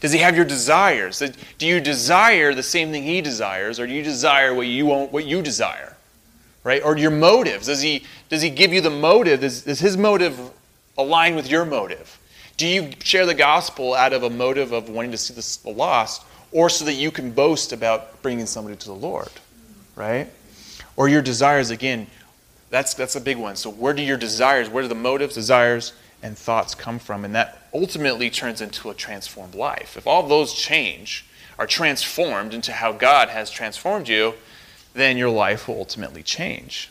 Does 0.00 0.12
he 0.12 0.18
have 0.18 0.36
your 0.36 0.44
desires? 0.44 1.18
Do 1.56 1.66
you 1.66 1.80
desire 1.80 2.52
the 2.52 2.62
same 2.62 2.90
thing 2.90 3.04
he 3.04 3.22
desires, 3.22 3.80
or 3.80 3.86
do 3.86 3.94
you 3.94 4.02
desire 4.02 4.52
what 4.52 4.66
you 4.66 4.84
want, 4.84 5.12
what 5.12 5.24
you 5.24 5.40
desire? 5.40 5.96
Right? 6.62 6.84
Or 6.84 6.94
your 6.98 7.10
motives? 7.10 7.68
Does 7.68 7.80
he, 7.80 8.04
does 8.28 8.42
he 8.42 8.50
give 8.50 8.74
you 8.74 8.82
the 8.82 8.90
motive? 8.90 9.40
Does, 9.40 9.62
does 9.62 9.80
his 9.80 9.96
motive 9.96 10.38
align 10.98 11.36
with 11.36 11.50
your 11.50 11.64
motive? 11.64 12.17
Do 12.58 12.66
you 12.66 12.90
share 13.02 13.24
the 13.24 13.34
gospel 13.34 13.94
out 13.94 14.12
of 14.12 14.24
a 14.24 14.30
motive 14.30 14.72
of 14.72 14.90
wanting 14.90 15.12
to 15.12 15.16
see 15.16 15.32
the 15.32 15.70
lost, 15.70 16.24
or 16.52 16.68
so 16.68 16.84
that 16.84 16.94
you 16.94 17.10
can 17.10 17.30
boast 17.30 17.72
about 17.72 18.20
bringing 18.20 18.46
somebody 18.46 18.76
to 18.76 18.86
the 18.86 18.94
Lord, 18.94 19.30
right? 19.96 20.28
Or 20.96 21.08
your 21.08 21.22
desires 21.22 21.70
again. 21.70 22.08
That's 22.70 22.92
that's 22.94 23.16
a 23.16 23.20
big 23.20 23.38
one. 23.38 23.56
So 23.56 23.70
where 23.70 23.94
do 23.94 24.02
your 24.02 24.18
desires, 24.18 24.68
where 24.68 24.82
do 24.82 24.88
the 24.88 24.94
motives, 24.94 25.34
desires, 25.34 25.92
and 26.22 26.36
thoughts 26.36 26.74
come 26.74 26.98
from? 26.98 27.24
And 27.24 27.34
that 27.34 27.68
ultimately 27.72 28.28
turns 28.28 28.60
into 28.60 28.90
a 28.90 28.94
transformed 28.94 29.54
life. 29.54 29.96
If 29.96 30.06
all 30.06 30.22
those 30.24 30.52
change, 30.52 31.24
are 31.58 31.66
transformed 31.66 32.54
into 32.54 32.72
how 32.72 32.92
God 32.92 33.28
has 33.28 33.50
transformed 33.50 34.08
you, 34.08 34.34
then 34.94 35.16
your 35.16 35.30
life 35.30 35.68
will 35.68 35.78
ultimately 35.78 36.22
change. 36.22 36.90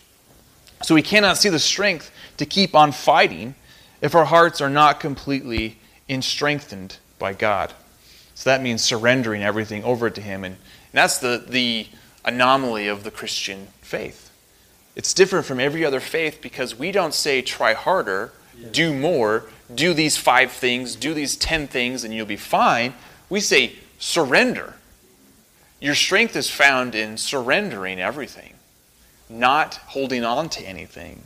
So 0.84 0.94
we 0.94 1.02
cannot 1.02 1.38
see 1.38 1.50
the 1.50 1.60
strength 1.60 2.12
to 2.38 2.46
keep 2.46 2.76
on 2.76 2.92
fighting 2.92 3.56
if 4.02 4.16
our 4.16 4.26
hearts 4.26 4.62
are 4.62 4.70
not 4.70 5.00
completely 5.00 5.78
in 6.08 6.22
strengthened 6.22 6.98
by 7.20 7.34
God. 7.34 7.74
So 8.36 8.50
that 8.50 8.62
means 8.62 8.84
surrendering 8.84 9.42
everything 9.42 9.84
over 9.84 10.10
to 10.10 10.22
Him. 10.22 10.44
And, 10.44 10.56
and 10.56 10.94
that's 10.94 11.18
the, 11.18 11.44
the 11.48 11.88
anomaly 12.24 12.88
of 12.88 13.04
the 13.04 13.12
Christian 13.12 13.68
faith. 13.82 14.30
It's 14.96 15.14
different 15.14 15.46
from 15.46 15.60
every 15.60 15.86
other 15.86 16.00
faith 16.00 16.40
because 16.42 16.78
we 16.78 16.92
don't 16.92 17.14
say 17.14 17.42
try 17.42 17.74
harder, 17.74 18.34
do 18.72 18.94
more, 18.94 19.46
do 19.74 19.94
these 19.94 20.18
five 20.18 20.52
things, 20.52 20.96
do 20.96 21.14
these 21.14 21.36
ten 21.36 21.68
things, 21.68 22.04
and 22.04 22.14
you'll 22.14 22.26
be 22.26 22.36
fine. 22.36 22.94
We 23.30 23.40
say 23.40 23.76
surrender. 24.00 24.76
Your 25.80 25.96
strength 25.96 26.36
is 26.36 26.50
found 26.50 26.96
in 26.96 27.18
surrendering 27.18 28.00
everything, 28.00 28.54
not 29.30 29.76
holding 29.76 30.24
on 30.24 30.50
to 30.50 30.64
anything. 30.64 31.24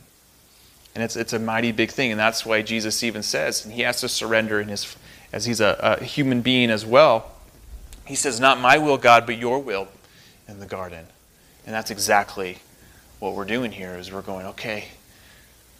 And 0.94 1.02
it's, 1.02 1.16
it's 1.16 1.32
a 1.32 1.38
mighty 1.38 1.72
big 1.72 1.90
thing. 1.90 2.10
And 2.10 2.20
that's 2.20 2.44
why 2.44 2.62
Jesus 2.62 3.02
even 3.02 3.22
says, 3.22 3.64
and 3.64 3.72
he 3.74 3.82
has 3.82 4.00
to 4.00 4.08
surrender 4.08 4.60
in 4.60 4.68
his, 4.68 4.94
as 5.32 5.46
he's 5.46 5.60
a, 5.60 5.98
a 6.00 6.04
human 6.04 6.42
being 6.42 6.70
as 6.70 6.84
well. 6.84 7.32
He 8.04 8.14
says, 8.14 8.40
Not 8.40 8.60
my 8.60 8.78
will, 8.78 8.98
God, 8.98 9.24
but 9.26 9.38
your 9.38 9.58
will 9.58 9.88
in 10.48 10.60
the 10.60 10.66
garden. 10.66 11.06
And 11.64 11.74
that's 11.74 11.90
exactly 11.90 12.58
what 13.18 13.34
we're 13.34 13.44
doing 13.44 13.70
here 13.70 13.94
is 13.94 14.12
we're 14.12 14.20
going, 14.20 14.46
okay, 14.46 14.88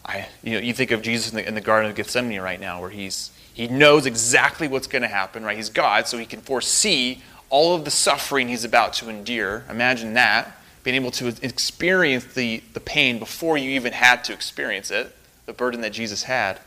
I, 0.04 0.28
you 0.44 0.52
know, 0.52 0.60
you 0.60 0.72
think 0.72 0.92
of 0.92 1.02
Jesus 1.02 1.32
in 1.32 1.36
the, 1.36 1.46
in 1.46 1.54
the 1.54 1.60
Garden 1.60 1.90
of 1.90 1.96
Gethsemane 1.96 2.40
right 2.40 2.60
now, 2.60 2.80
where 2.80 2.90
he's 2.90 3.30
he 3.54 3.68
knows 3.68 4.06
exactly 4.06 4.66
what's 4.66 4.86
going 4.86 5.02
to 5.02 5.08
happen, 5.08 5.44
right? 5.44 5.56
He's 5.56 5.68
God, 5.68 6.08
so 6.08 6.16
he 6.16 6.24
can 6.24 6.40
foresee 6.40 7.22
all 7.50 7.74
of 7.74 7.84
the 7.84 7.90
suffering 7.90 8.48
he's 8.48 8.64
about 8.64 8.94
to 8.94 9.10
endure. 9.10 9.64
Imagine 9.68 10.14
that 10.14 10.56
being 10.82 10.96
able 10.96 11.10
to 11.12 11.28
experience 11.42 12.24
the, 12.24 12.62
the 12.72 12.80
pain 12.80 13.18
before 13.18 13.56
you 13.56 13.70
even 13.70 13.92
had 13.92 14.24
to 14.24 14.32
experience 14.32 14.90
it, 14.90 15.14
the 15.46 15.52
burden 15.52 15.80
that 15.82 15.92
Jesus 15.92 16.24
had. 16.24 16.60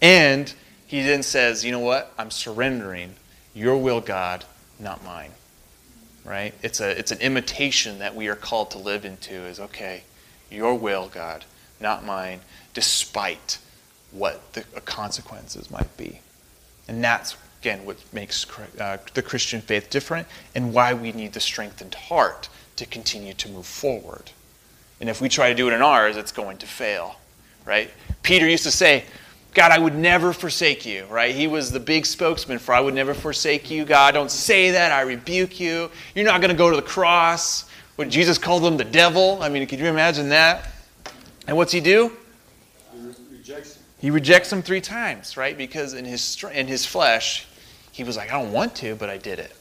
And 0.00 0.52
he 0.86 1.02
then 1.02 1.22
says, 1.22 1.64
You 1.64 1.72
know 1.72 1.80
what? 1.80 2.12
I'm 2.18 2.30
surrendering. 2.30 3.14
Your 3.54 3.76
will, 3.76 4.00
God, 4.00 4.44
not 4.78 5.04
mine. 5.04 5.32
Right? 6.24 6.54
It's, 6.62 6.80
a, 6.80 6.96
it's 6.98 7.10
an 7.10 7.18
imitation 7.18 7.98
that 7.98 8.14
we 8.14 8.28
are 8.28 8.36
called 8.36 8.70
to 8.72 8.78
live 8.78 9.04
into 9.04 9.34
is 9.34 9.58
okay, 9.58 10.04
your 10.50 10.74
will, 10.74 11.08
God, 11.08 11.44
not 11.80 12.04
mine, 12.04 12.40
despite 12.74 13.58
what 14.12 14.52
the 14.52 14.62
consequences 14.84 15.70
might 15.70 15.96
be. 15.96 16.20
And 16.88 17.02
that's, 17.02 17.36
again, 17.60 17.84
what 17.84 17.98
makes 18.12 18.46
uh, 18.78 18.98
the 19.14 19.22
Christian 19.22 19.60
faith 19.60 19.90
different 19.90 20.28
and 20.54 20.74
why 20.74 20.92
we 20.94 21.12
need 21.12 21.32
the 21.32 21.40
strengthened 21.40 21.94
heart 21.94 22.48
to 22.80 22.86
continue 22.86 23.34
to 23.34 23.48
move 23.50 23.66
forward. 23.66 24.30
And 25.00 25.08
if 25.08 25.20
we 25.20 25.28
try 25.28 25.50
to 25.50 25.54
do 25.54 25.68
it 25.68 25.74
in 25.74 25.82
ours, 25.82 26.16
it's 26.16 26.32
going 26.32 26.56
to 26.58 26.66
fail, 26.66 27.16
right? 27.66 27.90
Peter 28.22 28.48
used 28.48 28.64
to 28.64 28.70
say, 28.70 29.04
God, 29.52 29.70
I 29.70 29.78
would 29.78 29.94
never 29.94 30.32
forsake 30.32 30.86
you, 30.86 31.04
right? 31.06 31.34
He 31.34 31.46
was 31.46 31.70
the 31.70 31.80
big 31.80 32.06
spokesman 32.06 32.58
for 32.58 32.72
I 32.72 32.80
would 32.80 32.94
never 32.94 33.12
forsake 33.12 33.70
you. 33.70 33.84
God, 33.84 34.14
don't 34.14 34.30
say 34.30 34.70
that. 34.70 34.92
I 34.92 35.02
rebuke 35.02 35.60
you. 35.60 35.90
You're 36.14 36.24
not 36.24 36.40
going 36.40 36.50
to 36.50 36.56
go 36.56 36.70
to 36.70 36.76
the 36.76 36.82
cross. 36.82 37.68
When 37.96 38.08
Jesus 38.08 38.38
called 38.38 38.62
them 38.62 38.78
the 38.78 38.84
devil, 38.84 39.42
I 39.42 39.50
mean, 39.50 39.66
could 39.66 39.78
you 39.78 39.86
imagine 39.86 40.30
that? 40.30 40.70
And 41.46 41.58
what's 41.58 41.72
he 41.72 41.80
do? 41.80 42.12
He 42.92 43.36
rejects 43.36 43.76
him. 43.76 43.82
He 43.98 44.10
rejects 44.10 44.50
him 44.50 44.62
three 44.62 44.80
times, 44.80 45.36
right? 45.36 45.58
Because 45.58 45.92
in 45.92 46.06
his, 46.06 46.42
in 46.54 46.66
his 46.66 46.86
flesh, 46.86 47.46
he 47.92 48.04
was 48.04 48.16
like, 48.16 48.32
I 48.32 48.40
don't 48.40 48.52
want 48.52 48.74
to, 48.76 48.94
but 48.94 49.10
I 49.10 49.18
did 49.18 49.38
it. 49.38 49.52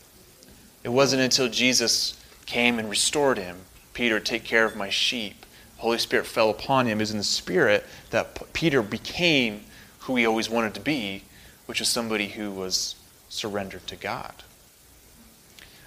It 0.85 0.89
wasn't 0.89 1.21
until 1.21 1.49
Jesus 1.49 2.18
came 2.49 2.79
and 2.79 2.89
restored 2.89 3.37
him 3.37 3.57
Peter, 3.99 4.21
take 4.21 4.45
care 4.45 4.63
of 4.63 4.77
my 4.77 4.89
sheep. 4.89 5.45
The 5.75 5.81
Holy 5.81 5.97
Spirit 5.97 6.25
fell 6.25 6.49
upon 6.49 6.85
him. 6.87 6.99
Was 6.99 7.11
in 7.11 7.17
the 7.17 7.23
Spirit 7.25 7.85
that 8.11 8.53
Peter 8.53 8.81
became 8.81 9.65
who 9.99 10.15
he 10.15 10.25
always 10.25 10.49
wanted 10.49 10.73
to 10.75 10.79
be, 10.79 11.23
which 11.65 11.81
is 11.81 11.89
somebody 11.89 12.29
who 12.29 12.49
was 12.49 12.95
surrendered 13.27 13.85
to 13.87 13.97
God. 13.97 14.33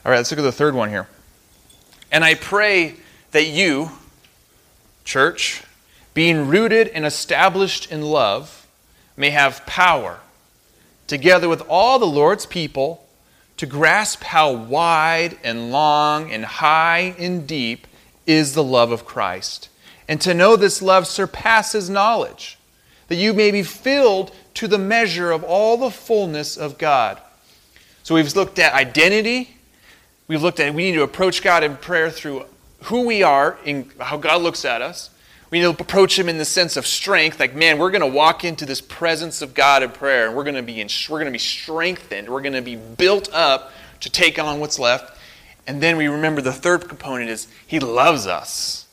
All 0.05 0.13
right, 0.13 0.19
let's 0.19 0.31
look 0.31 0.41
at 0.41 0.43
the 0.43 0.53
third 0.53 0.75
one 0.75 0.91
here. 0.91 1.09
And 2.11 2.23
I 2.23 2.35
pray 2.35 2.97
that 3.31 3.47
you, 3.47 3.93
church, 5.07 5.63
being 6.13 6.49
rooted 6.49 6.89
and 6.89 7.07
established 7.07 7.91
in 7.91 8.03
love, 8.03 8.67
may 9.17 9.31
have 9.31 9.65
power, 9.65 10.21
together 11.07 11.49
with 11.49 11.63
all 11.67 11.99
the 11.99 12.05
Lord's 12.05 12.45
people, 12.45 13.02
to 13.63 13.67
grasp 13.69 14.25
how 14.25 14.51
wide 14.51 15.39
and 15.45 15.71
long 15.71 16.33
and 16.33 16.45
high 16.45 17.15
and 17.17 17.47
deep 17.47 17.87
is 18.27 18.55
the 18.55 18.65
love 18.65 18.91
of 18.91 19.05
Christ, 19.05 19.69
and 20.09 20.21
to 20.21 20.35
know 20.35 20.57
this 20.57 20.83
love 20.83 21.07
surpasses 21.07 21.89
knowledge 21.89 22.59
that 23.07 23.15
you 23.15 23.33
may 23.33 23.53
be 23.53 23.63
filled 23.63 24.35
to 24.55 24.67
the 24.67 24.79
measure 24.79 25.31
of 25.31 25.45
all 25.45 25.77
the 25.77 25.93
fullness 25.93 26.57
of 26.57 26.77
God. 26.77 27.21
So 28.03 28.17
we've 28.17 28.35
looked 28.35 28.59
at 28.59 28.75
identity. 28.75 29.55
We've 30.27 30.43
looked 30.43 30.59
at 30.59 30.75
we 30.75 30.91
need 30.91 30.97
to 30.97 31.05
approach 31.05 31.41
God 31.41 31.63
in 31.63 31.77
prayer 31.77 32.11
through 32.11 32.47
who 32.87 33.07
we 33.07 33.23
are 33.23 33.59
and 33.65 33.89
how 34.01 34.17
God 34.17 34.43
looks 34.43 34.65
at 34.65 34.83
us. 34.83 35.09
We 35.53 35.59
need 35.59 35.77
to 35.77 35.83
approach 35.83 36.19
Him 36.19 36.31
in 36.31 36.39
the 36.39 36.47
sense 36.47 36.79
of 36.79 36.87
strength, 36.87 37.39
like 37.39 37.55
man, 37.55 37.77
we're 37.77 37.91
going 37.91 38.01
to 38.01 38.07
walk 38.07 38.43
into 38.43 38.65
this 38.65 38.81
presence 38.81 39.43
of 39.43 39.53
God 39.53 39.83
in 39.83 39.91
prayer, 39.91 40.27
and 40.27 40.35
we're 40.35 40.45
going 40.45 40.57
to 40.57 40.63
be 40.63 40.81
in, 40.81 40.89
we're 41.11 41.19
going 41.19 41.27
to 41.27 41.31
be 41.31 41.39
strengthened. 41.39 42.31
We're 42.31 42.41
going 42.41 42.55
to 42.55 42.63
be 42.63 42.77
built 42.77 43.29
up 43.35 43.71
to 44.01 44.09
take 44.09 44.39
on 44.39 44.61
what's 44.61 44.79
left. 44.79 45.19
And 45.67 45.83
then 45.83 45.99
we 45.99 46.09
remember 46.09 46.41
the 46.41 46.55
third 46.55 46.89
component 46.89 47.29
is 47.29 47.49
He 47.67 47.81
loves 47.81 48.27
us. 48.27 48.87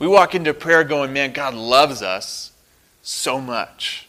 We 0.00 0.08
walk 0.08 0.34
into 0.34 0.52
prayer 0.52 0.82
going, 0.82 1.12
man, 1.12 1.32
God 1.32 1.54
loves 1.54 2.02
us 2.02 2.50
so 3.02 3.40
much. 3.40 4.08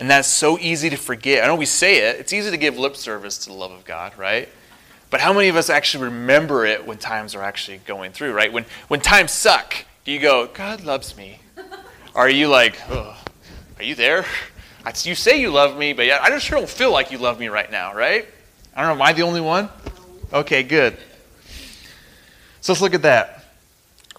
And 0.00 0.08
that's 0.08 0.28
so 0.28 0.58
easy 0.58 0.88
to 0.88 0.96
forget. 0.96 1.44
I 1.44 1.46
know 1.48 1.56
we 1.56 1.66
say 1.66 2.08
it, 2.08 2.20
it's 2.20 2.32
easy 2.32 2.50
to 2.52 2.56
give 2.56 2.78
lip 2.78 2.96
service 2.96 3.36
to 3.44 3.50
the 3.50 3.54
love 3.54 3.70
of 3.70 3.84
God, 3.84 4.16
right? 4.16 4.48
But 5.10 5.20
how 5.20 5.34
many 5.34 5.48
of 5.48 5.56
us 5.56 5.68
actually 5.68 6.04
remember 6.04 6.64
it 6.64 6.86
when 6.86 6.96
times 6.96 7.34
are 7.34 7.42
actually 7.42 7.82
going 7.84 8.12
through, 8.12 8.32
right? 8.32 8.50
When, 8.50 8.64
when 8.88 9.00
times 9.00 9.30
suck, 9.30 9.84
do 10.04 10.12
you 10.12 10.20
go, 10.20 10.48
God 10.52 10.84
loves 10.84 11.16
me? 11.16 11.40
Are 12.14 12.28
you 12.28 12.48
like, 12.48 12.78
are 12.90 13.16
you 13.82 13.94
there? 13.94 14.24
You 15.02 15.14
say 15.14 15.40
you 15.40 15.50
love 15.50 15.78
me, 15.78 15.94
but 15.94 16.08
I 16.10 16.28
just 16.28 16.44
sure 16.44 16.58
don't 16.58 16.68
feel 16.68 16.92
like 16.92 17.10
you 17.10 17.18
love 17.18 17.40
me 17.40 17.48
right 17.48 17.70
now, 17.70 17.94
right? 17.94 18.28
I 18.76 18.82
don't 18.82 18.90
know, 18.96 19.02
am 19.02 19.08
I 19.08 19.12
the 19.14 19.22
only 19.22 19.40
one? 19.40 19.70
Okay, 20.32 20.62
good. 20.62 20.96
So 22.60 22.72
let's 22.72 22.82
look 22.82 22.94
at 22.94 23.02
that. 23.02 23.44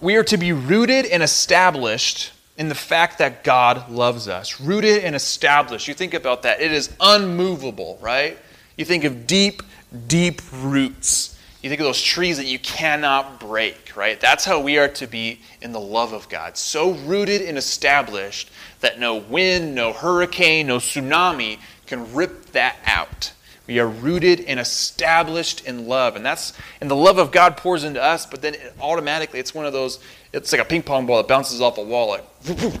We 0.00 0.16
are 0.16 0.24
to 0.24 0.36
be 0.36 0.52
rooted 0.52 1.06
and 1.06 1.22
established 1.22 2.32
in 2.58 2.68
the 2.68 2.74
fact 2.74 3.18
that 3.18 3.44
God 3.44 3.90
loves 3.90 4.28
us, 4.28 4.60
rooted 4.60 5.04
and 5.04 5.14
established. 5.14 5.88
You 5.88 5.94
think 5.94 6.14
about 6.14 6.42
that, 6.42 6.60
it 6.60 6.72
is 6.72 6.94
unmovable, 7.00 7.98
right? 8.00 8.38
You 8.76 8.84
think 8.84 9.04
of 9.04 9.26
deep, 9.26 9.62
deep 10.06 10.42
roots. 10.52 11.35
You 11.66 11.70
think 11.70 11.80
of 11.80 11.86
those 11.86 12.00
trees 12.00 12.36
that 12.36 12.46
you 12.46 12.60
cannot 12.60 13.40
break, 13.40 13.96
right? 13.96 14.20
That's 14.20 14.44
how 14.44 14.60
we 14.60 14.78
are 14.78 14.86
to 14.86 15.08
be 15.08 15.40
in 15.60 15.72
the 15.72 15.80
love 15.80 16.12
of 16.12 16.28
God. 16.28 16.56
So 16.56 16.92
rooted 16.92 17.42
and 17.42 17.58
established 17.58 18.52
that 18.82 19.00
no 19.00 19.16
wind, 19.16 19.74
no 19.74 19.92
hurricane, 19.92 20.68
no 20.68 20.76
tsunami 20.76 21.58
can 21.86 22.14
rip 22.14 22.52
that 22.52 22.76
out. 22.86 23.32
We 23.66 23.80
are 23.80 23.88
rooted 23.88 24.42
and 24.42 24.60
established 24.60 25.66
in 25.66 25.88
love. 25.88 26.14
And 26.14 26.24
that's 26.24 26.52
and 26.80 26.88
the 26.88 26.94
love 26.94 27.18
of 27.18 27.32
God 27.32 27.56
pours 27.56 27.82
into 27.82 28.00
us, 28.00 28.26
but 28.26 28.42
then 28.42 28.54
it 28.54 28.72
automatically 28.80 29.40
it's 29.40 29.52
one 29.52 29.66
of 29.66 29.72
those, 29.72 29.98
it's 30.32 30.52
like 30.52 30.60
a 30.60 30.64
ping 30.64 30.84
pong 30.84 31.04
ball 31.04 31.16
that 31.16 31.26
bounces 31.26 31.60
off 31.60 31.78
a 31.78 31.82
wall 31.82 32.10
like, 32.10 32.24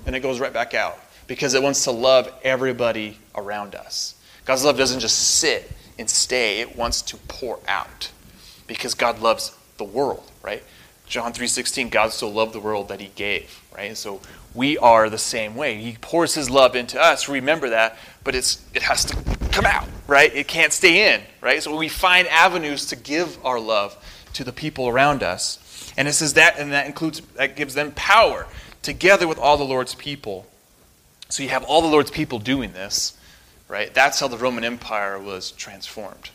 and 0.06 0.14
it 0.14 0.20
goes 0.20 0.38
right 0.38 0.52
back 0.52 0.74
out. 0.74 0.96
Because 1.26 1.54
it 1.54 1.62
wants 1.64 1.82
to 1.82 1.90
love 1.90 2.32
everybody 2.44 3.18
around 3.34 3.74
us. 3.74 4.14
God's 4.44 4.64
love 4.64 4.78
doesn't 4.78 5.00
just 5.00 5.18
sit 5.40 5.72
and 5.98 6.08
stay, 6.08 6.60
it 6.60 6.76
wants 6.76 7.02
to 7.02 7.16
pour 7.26 7.58
out. 7.66 8.12
Because 8.66 8.94
God 8.94 9.20
loves 9.20 9.52
the 9.78 9.84
world, 9.84 10.30
right? 10.42 10.62
John 11.06 11.32
3:16, 11.32 11.90
God 11.90 12.12
so 12.12 12.28
loved 12.28 12.52
the 12.52 12.60
world 12.60 12.88
that 12.88 13.00
he 13.00 13.12
gave, 13.14 13.62
right? 13.74 13.88
And 13.88 13.98
so 13.98 14.20
we 14.54 14.76
are 14.78 15.08
the 15.08 15.18
same 15.18 15.54
way. 15.54 15.76
He 15.76 15.96
pours 16.00 16.34
his 16.34 16.50
love 16.50 16.74
into 16.74 17.00
us. 17.00 17.28
Remember 17.28 17.68
that, 17.70 17.96
but 18.24 18.34
it's 18.34 18.62
it 18.74 18.82
has 18.82 19.04
to 19.04 19.16
come 19.52 19.66
out, 19.66 19.88
right? 20.06 20.34
It 20.34 20.48
can't 20.48 20.72
stay 20.72 21.14
in, 21.14 21.22
right? 21.40 21.62
So 21.62 21.76
we 21.76 21.88
find 21.88 22.26
avenues 22.28 22.86
to 22.86 22.96
give 22.96 23.38
our 23.44 23.60
love 23.60 23.96
to 24.34 24.44
the 24.44 24.52
people 24.52 24.88
around 24.88 25.22
us. 25.22 25.92
And 25.96 26.06
it 26.06 26.12
says 26.12 26.34
that, 26.34 26.58
and 26.58 26.72
that 26.72 26.86
includes, 26.86 27.22
that 27.36 27.56
gives 27.56 27.74
them 27.74 27.92
power 27.92 28.46
together 28.82 29.26
with 29.26 29.38
all 29.38 29.56
the 29.56 29.64
Lord's 29.64 29.94
people. 29.94 30.46
So 31.28 31.42
you 31.42 31.48
have 31.48 31.64
all 31.64 31.80
the 31.80 31.88
Lord's 31.88 32.10
people 32.10 32.38
doing 32.38 32.72
this, 32.72 33.16
right? 33.68 33.92
That's 33.92 34.20
how 34.20 34.28
the 34.28 34.36
Roman 34.36 34.62
Empire 34.62 35.18
was 35.18 35.52
transformed, 35.52 36.30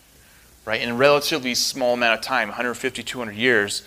right? 0.72 0.82
In 0.82 0.88
a 0.88 0.96
relatively 0.96 1.54
small 1.54 1.96
amount 1.96 2.18
of 2.18 2.24
time, 2.24 2.48
150, 2.48 3.04
200 3.04 3.36
years, 3.36 3.84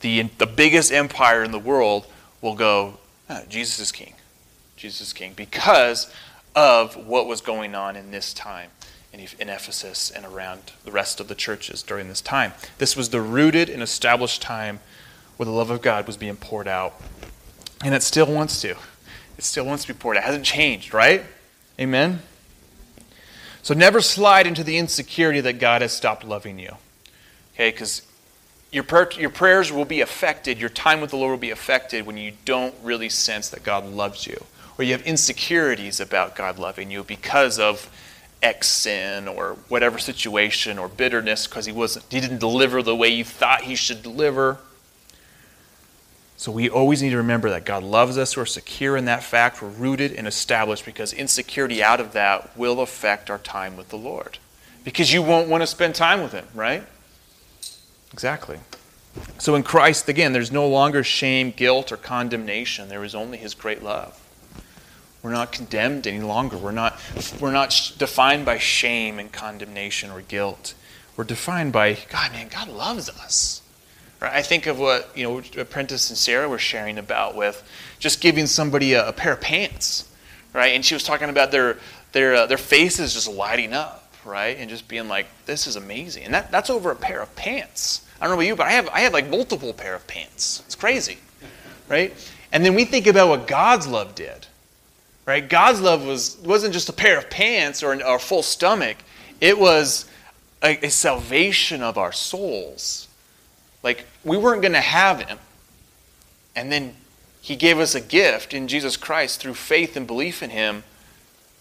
the, 0.00 0.22
the 0.38 0.46
biggest 0.46 0.90
empire 0.90 1.44
in 1.44 1.52
the 1.52 1.60
world 1.60 2.08
will 2.40 2.56
go, 2.56 2.98
oh, 3.30 3.42
Jesus 3.48 3.78
is 3.78 3.92
king. 3.92 4.14
Jesus 4.76 5.00
is 5.00 5.12
king 5.12 5.34
because 5.36 6.12
of 6.56 6.96
what 6.96 7.28
was 7.28 7.40
going 7.40 7.76
on 7.76 7.94
in 7.94 8.10
this 8.10 8.34
time 8.34 8.70
in, 9.12 9.20
in 9.38 9.48
Ephesus 9.48 10.10
and 10.10 10.26
around 10.26 10.72
the 10.84 10.90
rest 10.90 11.20
of 11.20 11.28
the 11.28 11.36
churches 11.36 11.84
during 11.84 12.08
this 12.08 12.20
time. 12.20 12.52
This 12.78 12.96
was 12.96 13.10
the 13.10 13.20
rooted 13.20 13.70
and 13.70 13.80
established 13.80 14.42
time 14.42 14.80
where 15.36 15.44
the 15.44 15.52
love 15.52 15.70
of 15.70 15.82
God 15.82 16.04
was 16.04 16.16
being 16.16 16.34
poured 16.34 16.66
out. 16.66 17.00
And 17.84 17.94
it 17.94 18.02
still 18.02 18.26
wants 18.26 18.60
to. 18.62 18.70
It 19.38 19.44
still 19.44 19.66
wants 19.66 19.84
to 19.84 19.94
be 19.94 19.96
poured 19.96 20.16
out. 20.16 20.24
It 20.24 20.26
hasn't 20.26 20.46
changed, 20.46 20.92
right? 20.92 21.22
Amen? 21.78 22.22
So 23.64 23.72
never 23.74 24.02
slide 24.02 24.46
into 24.46 24.62
the 24.62 24.76
insecurity 24.76 25.40
that 25.40 25.58
God 25.58 25.80
has 25.80 25.90
stopped 25.90 26.22
loving 26.22 26.58
you. 26.58 26.76
Okay, 27.54 27.70
because 27.70 28.02
your, 28.70 28.84
prayer, 28.84 29.08
your 29.18 29.30
prayers 29.30 29.72
will 29.72 29.86
be 29.86 30.02
affected, 30.02 30.58
your 30.58 30.68
time 30.68 31.00
with 31.00 31.10
the 31.10 31.16
Lord 31.16 31.30
will 31.30 31.38
be 31.38 31.50
affected 31.50 32.04
when 32.04 32.18
you 32.18 32.34
don't 32.44 32.74
really 32.82 33.08
sense 33.08 33.48
that 33.48 33.62
God 33.62 33.86
loves 33.86 34.26
you 34.26 34.44
or 34.76 34.84
you 34.84 34.92
have 34.92 35.00
insecurities 35.06 35.98
about 35.98 36.36
God 36.36 36.58
loving 36.58 36.90
you 36.90 37.04
because 37.04 37.58
of 37.58 37.88
X 38.42 38.66
sin 38.68 39.28
or 39.28 39.56
whatever 39.68 39.98
situation 39.98 40.78
or 40.78 40.86
bitterness 40.86 41.46
because 41.46 41.64
he 41.64 41.72
wasn't 41.72 42.04
he 42.10 42.20
didn't 42.20 42.40
deliver 42.40 42.82
the 42.82 42.94
way 42.94 43.08
you 43.08 43.24
thought 43.24 43.62
he 43.62 43.76
should 43.76 44.02
deliver. 44.02 44.58
So 46.36 46.50
we 46.50 46.68
always 46.68 47.02
need 47.02 47.10
to 47.10 47.16
remember 47.16 47.50
that 47.50 47.64
God 47.64 47.82
loves 47.82 48.18
us. 48.18 48.36
We're 48.36 48.44
secure 48.44 48.96
in 48.96 49.04
that 49.04 49.22
fact. 49.22 49.62
We're 49.62 49.68
rooted 49.68 50.12
and 50.12 50.26
established 50.26 50.84
because 50.84 51.12
insecurity 51.12 51.82
out 51.82 52.00
of 52.00 52.12
that 52.12 52.56
will 52.56 52.80
affect 52.80 53.30
our 53.30 53.38
time 53.38 53.76
with 53.76 53.88
the 53.88 53.96
Lord. 53.96 54.38
Because 54.82 55.12
you 55.12 55.22
won't 55.22 55.48
want 55.48 55.62
to 55.62 55.66
spend 55.66 55.94
time 55.94 56.22
with 56.22 56.32
Him, 56.32 56.46
right? 56.54 56.82
Exactly. 58.12 58.58
So 59.38 59.54
in 59.54 59.62
Christ, 59.62 60.08
again, 60.08 60.32
there's 60.32 60.52
no 60.52 60.68
longer 60.68 61.04
shame, 61.04 61.52
guilt, 61.52 61.92
or 61.92 61.96
condemnation. 61.96 62.88
There 62.88 63.04
is 63.04 63.14
only 63.14 63.38
His 63.38 63.54
great 63.54 63.82
love. 63.82 64.20
We're 65.22 65.32
not 65.32 65.52
condemned 65.52 66.06
any 66.06 66.20
longer. 66.20 66.58
We're 66.58 66.72
not, 66.72 67.00
we're 67.40 67.52
not 67.52 67.92
defined 67.96 68.44
by 68.44 68.58
shame 68.58 69.18
and 69.18 69.32
condemnation 69.32 70.10
or 70.10 70.20
guilt. 70.20 70.74
We're 71.16 71.24
defined 71.24 71.72
by, 71.72 71.96
God, 72.10 72.32
man, 72.32 72.48
God 72.48 72.68
loves 72.68 73.08
us. 73.08 73.62
I 74.26 74.42
think 74.42 74.66
of 74.66 74.78
what, 74.78 75.10
you 75.16 75.24
know, 75.24 75.42
Apprentice 75.60 76.10
and 76.10 76.18
Sarah 76.18 76.48
were 76.48 76.58
sharing 76.58 76.98
about 76.98 77.34
with 77.34 77.62
just 77.98 78.20
giving 78.20 78.46
somebody 78.46 78.94
a, 78.94 79.08
a 79.08 79.12
pair 79.12 79.32
of 79.32 79.40
pants, 79.40 80.08
right? 80.52 80.74
And 80.74 80.84
she 80.84 80.94
was 80.94 81.02
talking 81.02 81.30
about 81.30 81.50
their, 81.50 81.78
their, 82.12 82.34
uh, 82.34 82.46
their 82.46 82.58
faces 82.58 83.14
just 83.14 83.28
lighting 83.28 83.72
up, 83.72 84.12
right? 84.24 84.56
And 84.58 84.68
just 84.70 84.88
being 84.88 85.08
like, 85.08 85.26
this 85.46 85.66
is 85.66 85.76
amazing. 85.76 86.24
And 86.24 86.34
that, 86.34 86.50
that's 86.50 86.70
over 86.70 86.90
a 86.90 86.96
pair 86.96 87.20
of 87.22 87.34
pants. 87.36 88.06
I 88.20 88.24
don't 88.24 88.30
know 88.30 88.40
about 88.40 88.46
you, 88.46 88.56
but 88.56 88.66
I 88.66 88.72
have, 88.72 88.88
I 88.88 89.00
have 89.00 89.12
like 89.12 89.28
multiple 89.28 89.72
pair 89.72 89.94
of 89.94 90.06
pants. 90.06 90.62
It's 90.66 90.74
crazy, 90.74 91.18
right? 91.88 92.14
And 92.52 92.64
then 92.64 92.74
we 92.74 92.84
think 92.84 93.06
about 93.06 93.28
what 93.28 93.46
God's 93.46 93.86
love 93.86 94.14
did 94.14 94.46
Right? 95.26 95.48
God's 95.48 95.80
love 95.80 96.04
was 96.04 96.36
wasn't 96.44 96.74
just 96.74 96.90
a 96.90 96.92
pair 96.92 97.16
of 97.16 97.30
pants 97.30 97.82
or, 97.82 97.94
or 98.04 98.16
a 98.16 98.20
full 98.20 98.42
stomach. 98.42 98.98
It 99.40 99.58
was 99.58 100.06
a, 100.62 100.86
a 100.86 100.90
salvation 100.90 101.82
of 101.82 101.96
our 101.96 102.12
souls. 102.12 103.08
Like 103.84 104.06
we 104.24 104.36
weren't 104.36 104.62
going 104.62 104.72
to 104.72 104.80
have 104.80 105.20
him. 105.20 105.38
And 106.56 106.72
then 106.72 106.96
he 107.40 107.54
gave 107.54 107.78
us 107.78 107.94
a 107.94 108.00
gift 108.00 108.54
in 108.54 108.66
Jesus 108.66 108.96
Christ 108.96 109.40
through 109.40 109.54
faith 109.54 109.96
and 109.96 110.06
belief 110.06 110.42
in 110.42 110.50
him. 110.50 110.82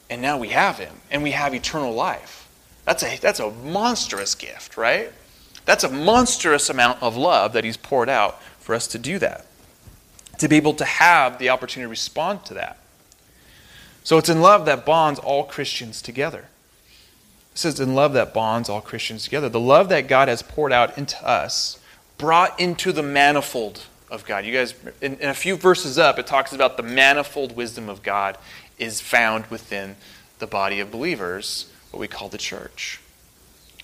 And 0.09 0.21
now 0.21 0.37
we 0.37 0.49
have 0.49 0.79
him 0.79 0.95
and 1.11 1.21
we 1.21 1.31
have 1.31 1.53
eternal 1.53 1.93
life. 1.93 2.47
That's 2.85 3.03
a, 3.03 3.17
that's 3.19 3.39
a 3.39 3.51
monstrous 3.51 4.33
gift, 4.33 4.77
right? 4.77 5.11
That's 5.65 5.83
a 5.83 5.89
monstrous 5.89 6.69
amount 6.69 7.01
of 7.01 7.15
love 7.15 7.53
that 7.53 7.63
he's 7.63 7.77
poured 7.77 8.09
out 8.09 8.41
for 8.59 8.75
us 8.75 8.87
to 8.87 8.99
do 8.99 9.19
that, 9.19 9.45
to 10.39 10.47
be 10.47 10.57
able 10.57 10.73
to 10.75 10.85
have 10.85 11.39
the 11.39 11.49
opportunity 11.49 11.85
to 11.85 11.89
respond 11.89 12.45
to 12.45 12.53
that. 12.55 12.77
So 14.03 14.17
it's 14.17 14.29
in 14.29 14.41
love 14.41 14.65
that 14.65 14.85
bonds 14.85 15.19
all 15.19 15.45
Christians 15.45 16.01
together. 16.01 16.49
It 17.53 17.57
says 17.57 17.79
in 17.79 17.95
love 17.95 18.13
that 18.13 18.33
bonds 18.33 18.67
all 18.67 18.81
Christians 18.81 19.23
together. 19.23 19.47
The 19.47 19.59
love 19.59 19.87
that 19.89 20.07
God 20.07 20.27
has 20.27 20.41
poured 20.41 20.73
out 20.73 20.97
into 20.97 21.25
us, 21.25 21.79
brought 22.23 22.57
into 22.57 22.93
the 22.93 23.03
manifold 23.03 23.83
of 24.09 24.23
God. 24.25 24.45
You 24.45 24.53
guys, 24.53 24.73
in, 25.01 25.17
in 25.17 25.27
a 25.27 25.33
few 25.33 25.57
verses 25.57 25.97
up, 25.97 26.17
it 26.17 26.25
talks 26.25 26.53
about 26.53 26.77
the 26.77 26.83
manifold 26.83 27.53
wisdom 27.53 27.89
of 27.89 28.01
God 28.01 28.37
is 28.79 29.01
found 29.01 29.45
within 29.47 29.97
the 30.39 30.47
body 30.47 30.79
of 30.79 30.89
believers, 30.89 31.69
what 31.91 31.99
we 31.99 32.07
call 32.07 32.29
the 32.29 32.37
church. 32.37 33.01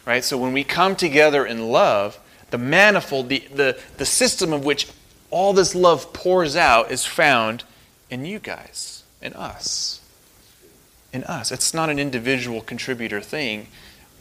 Right? 0.05 0.23
So 0.23 0.37
when 0.37 0.53
we 0.53 0.63
come 0.63 0.95
together 0.95 1.45
in 1.45 1.67
love, 1.67 2.17
the 2.49 2.57
manifold, 2.57 3.27
the, 3.27 3.39
the, 3.53 3.77
the 3.97 4.05
system 4.05 4.53
of 4.53 4.63
which 4.63 4.87
all 5.31 5.51
this 5.51 5.75
love 5.75 6.13
pours 6.13 6.55
out 6.55 6.91
is 6.91 7.03
found 7.03 7.65
in 8.09 8.23
you 8.23 8.39
guys, 8.39 9.03
in 9.21 9.33
us. 9.33 9.99
In 11.11 11.25
us. 11.25 11.51
It's 11.51 11.73
not 11.73 11.89
an 11.89 11.99
individual 11.99 12.61
contributor 12.61 13.19
thing. 13.19 13.67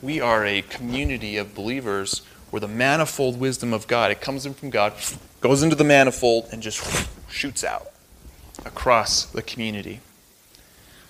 We 0.03 0.21
are 0.21 0.45
a 0.45 0.63
community 0.63 1.37
of 1.37 1.55
believers 1.55 2.23
where 2.51 2.61
the 2.61 2.69
manifold 2.69 3.39
wisdom 3.39 3.73
of 3.73 3.87
God, 3.87 4.11
it 4.11 4.21
comes 4.21 4.47
in 4.47 4.55
from 4.55 4.71
God, 4.71 4.93
goes 5.41 5.63
into 5.63 5.77
the 5.77 5.85
manifold, 5.85 6.49
and 6.53 6.63
just 6.63 7.09
shoots 7.31 7.65
out 7.65 7.89
across 8.65 9.27
the 9.27 9.43
community. 9.43 10.01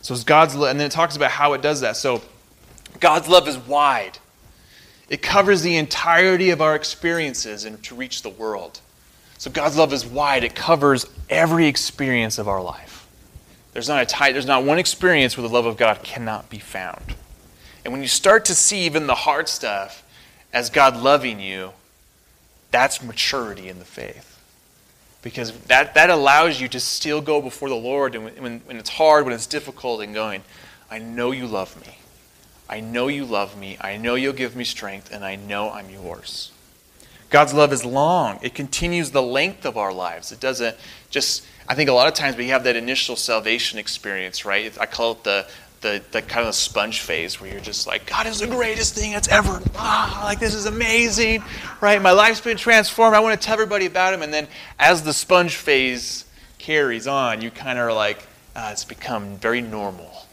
So 0.02 0.14
it's 0.14 0.24
God's 0.24 0.54
love, 0.54 0.70
and 0.70 0.80
then 0.80 0.86
it 0.86 0.92
talks 0.92 1.16
about 1.16 1.30
how 1.30 1.52
it 1.52 1.62
does 1.62 1.80
that. 1.80 1.96
So 1.96 2.22
God's 3.00 3.28
love 3.28 3.48
is 3.48 3.56
wide. 3.58 4.18
It 5.08 5.22
covers 5.22 5.62
the 5.62 5.76
entirety 5.76 6.50
of 6.50 6.60
our 6.60 6.74
experiences 6.74 7.64
and 7.64 7.82
to 7.84 7.94
reach 7.94 8.22
the 8.22 8.28
world. 8.28 8.80
So 9.38 9.50
God's 9.50 9.76
love 9.76 9.92
is 9.92 10.04
wide. 10.04 10.44
It 10.44 10.54
covers 10.54 11.06
every 11.30 11.66
experience 11.66 12.38
of 12.38 12.48
our 12.48 12.62
life. 12.62 13.06
There's 13.72 13.88
not, 13.88 14.02
a 14.02 14.06
tie, 14.06 14.32
there's 14.32 14.46
not 14.46 14.64
one 14.64 14.78
experience 14.78 15.36
where 15.36 15.46
the 15.46 15.54
love 15.54 15.66
of 15.66 15.76
God 15.76 16.02
cannot 16.02 16.50
be 16.50 16.58
found. 16.58 17.14
And 17.84 17.92
when 17.92 18.02
you 18.02 18.08
start 18.08 18.44
to 18.46 18.54
see 18.54 18.80
even 18.80 19.06
the 19.06 19.14
hard 19.14 19.48
stuff 19.48 20.02
as 20.52 20.70
God 20.70 20.96
loving 20.96 21.40
you, 21.40 21.72
that's 22.70 23.02
maturity 23.02 23.68
in 23.68 23.78
the 23.78 23.84
faith. 23.84 24.38
Because 25.22 25.52
that, 25.62 25.94
that 25.94 26.10
allows 26.10 26.60
you 26.60 26.68
to 26.68 26.80
still 26.80 27.20
go 27.20 27.42
before 27.42 27.68
the 27.68 27.74
Lord 27.74 28.14
and 28.14 28.24
when, 28.24 28.60
when 28.60 28.76
it's 28.76 28.90
hard, 28.90 29.24
when 29.24 29.34
it's 29.34 29.46
difficult, 29.46 30.00
and 30.00 30.14
going, 30.14 30.42
I 30.90 30.98
know 30.98 31.32
you 31.32 31.46
love 31.46 31.80
me. 31.80 31.98
I 32.68 32.80
know 32.80 33.08
you 33.08 33.24
love 33.24 33.58
me. 33.58 33.78
I 33.80 33.96
know 33.96 34.14
you'll 34.14 34.32
give 34.32 34.54
me 34.54 34.64
strength, 34.64 35.12
and 35.12 35.24
I 35.24 35.36
know 35.36 35.70
I'm 35.70 35.90
yours. 35.90 36.52
God's 37.30 37.52
love 37.52 37.72
is 37.72 37.84
long. 37.84 38.38
It 38.42 38.54
continues 38.54 39.10
the 39.10 39.22
length 39.22 39.66
of 39.66 39.76
our 39.76 39.92
lives. 39.92 40.32
It 40.32 40.40
doesn't 40.40 40.76
just, 41.10 41.44
I 41.66 41.74
think 41.74 41.90
a 41.90 41.92
lot 41.92 42.08
of 42.08 42.14
times 42.14 42.36
we 42.36 42.48
have 42.48 42.64
that 42.64 42.76
initial 42.76 43.16
salvation 43.16 43.78
experience, 43.78 44.44
right? 44.44 44.76
I 44.80 44.86
call 44.86 45.12
it 45.12 45.24
the, 45.24 45.46
the, 45.80 46.02
the 46.10 46.22
kind 46.22 46.46
of 46.46 46.54
sponge 46.54 47.00
phase 47.00 47.40
where 47.40 47.50
you're 47.50 47.60
just 47.60 47.86
like, 47.86 48.06
God 48.06 48.26
is 48.26 48.40
the 48.40 48.46
greatest 48.46 48.94
thing 48.94 49.12
that's 49.12 49.28
ever, 49.28 49.62
ah, 49.76 50.22
like 50.24 50.40
this 50.40 50.54
is 50.54 50.66
amazing, 50.66 51.42
right? 51.80 52.00
My 52.02 52.10
life's 52.10 52.40
been 52.40 52.56
transformed. 52.56 53.14
I 53.14 53.20
want 53.20 53.40
to 53.40 53.44
tell 53.44 53.54
everybody 53.54 53.86
about 53.86 54.12
him. 54.12 54.22
And 54.22 54.34
then 54.34 54.48
as 54.78 55.02
the 55.02 55.12
sponge 55.12 55.56
phase 55.56 56.24
carries 56.58 57.06
on, 57.06 57.40
you 57.42 57.50
kind 57.50 57.78
of 57.78 57.84
are 57.84 57.92
like, 57.92 58.26
ah, 58.56 58.72
it's 58.72 58.84
become 58.84 59.36
very 59.36 59.60
normal. 59.60 60.26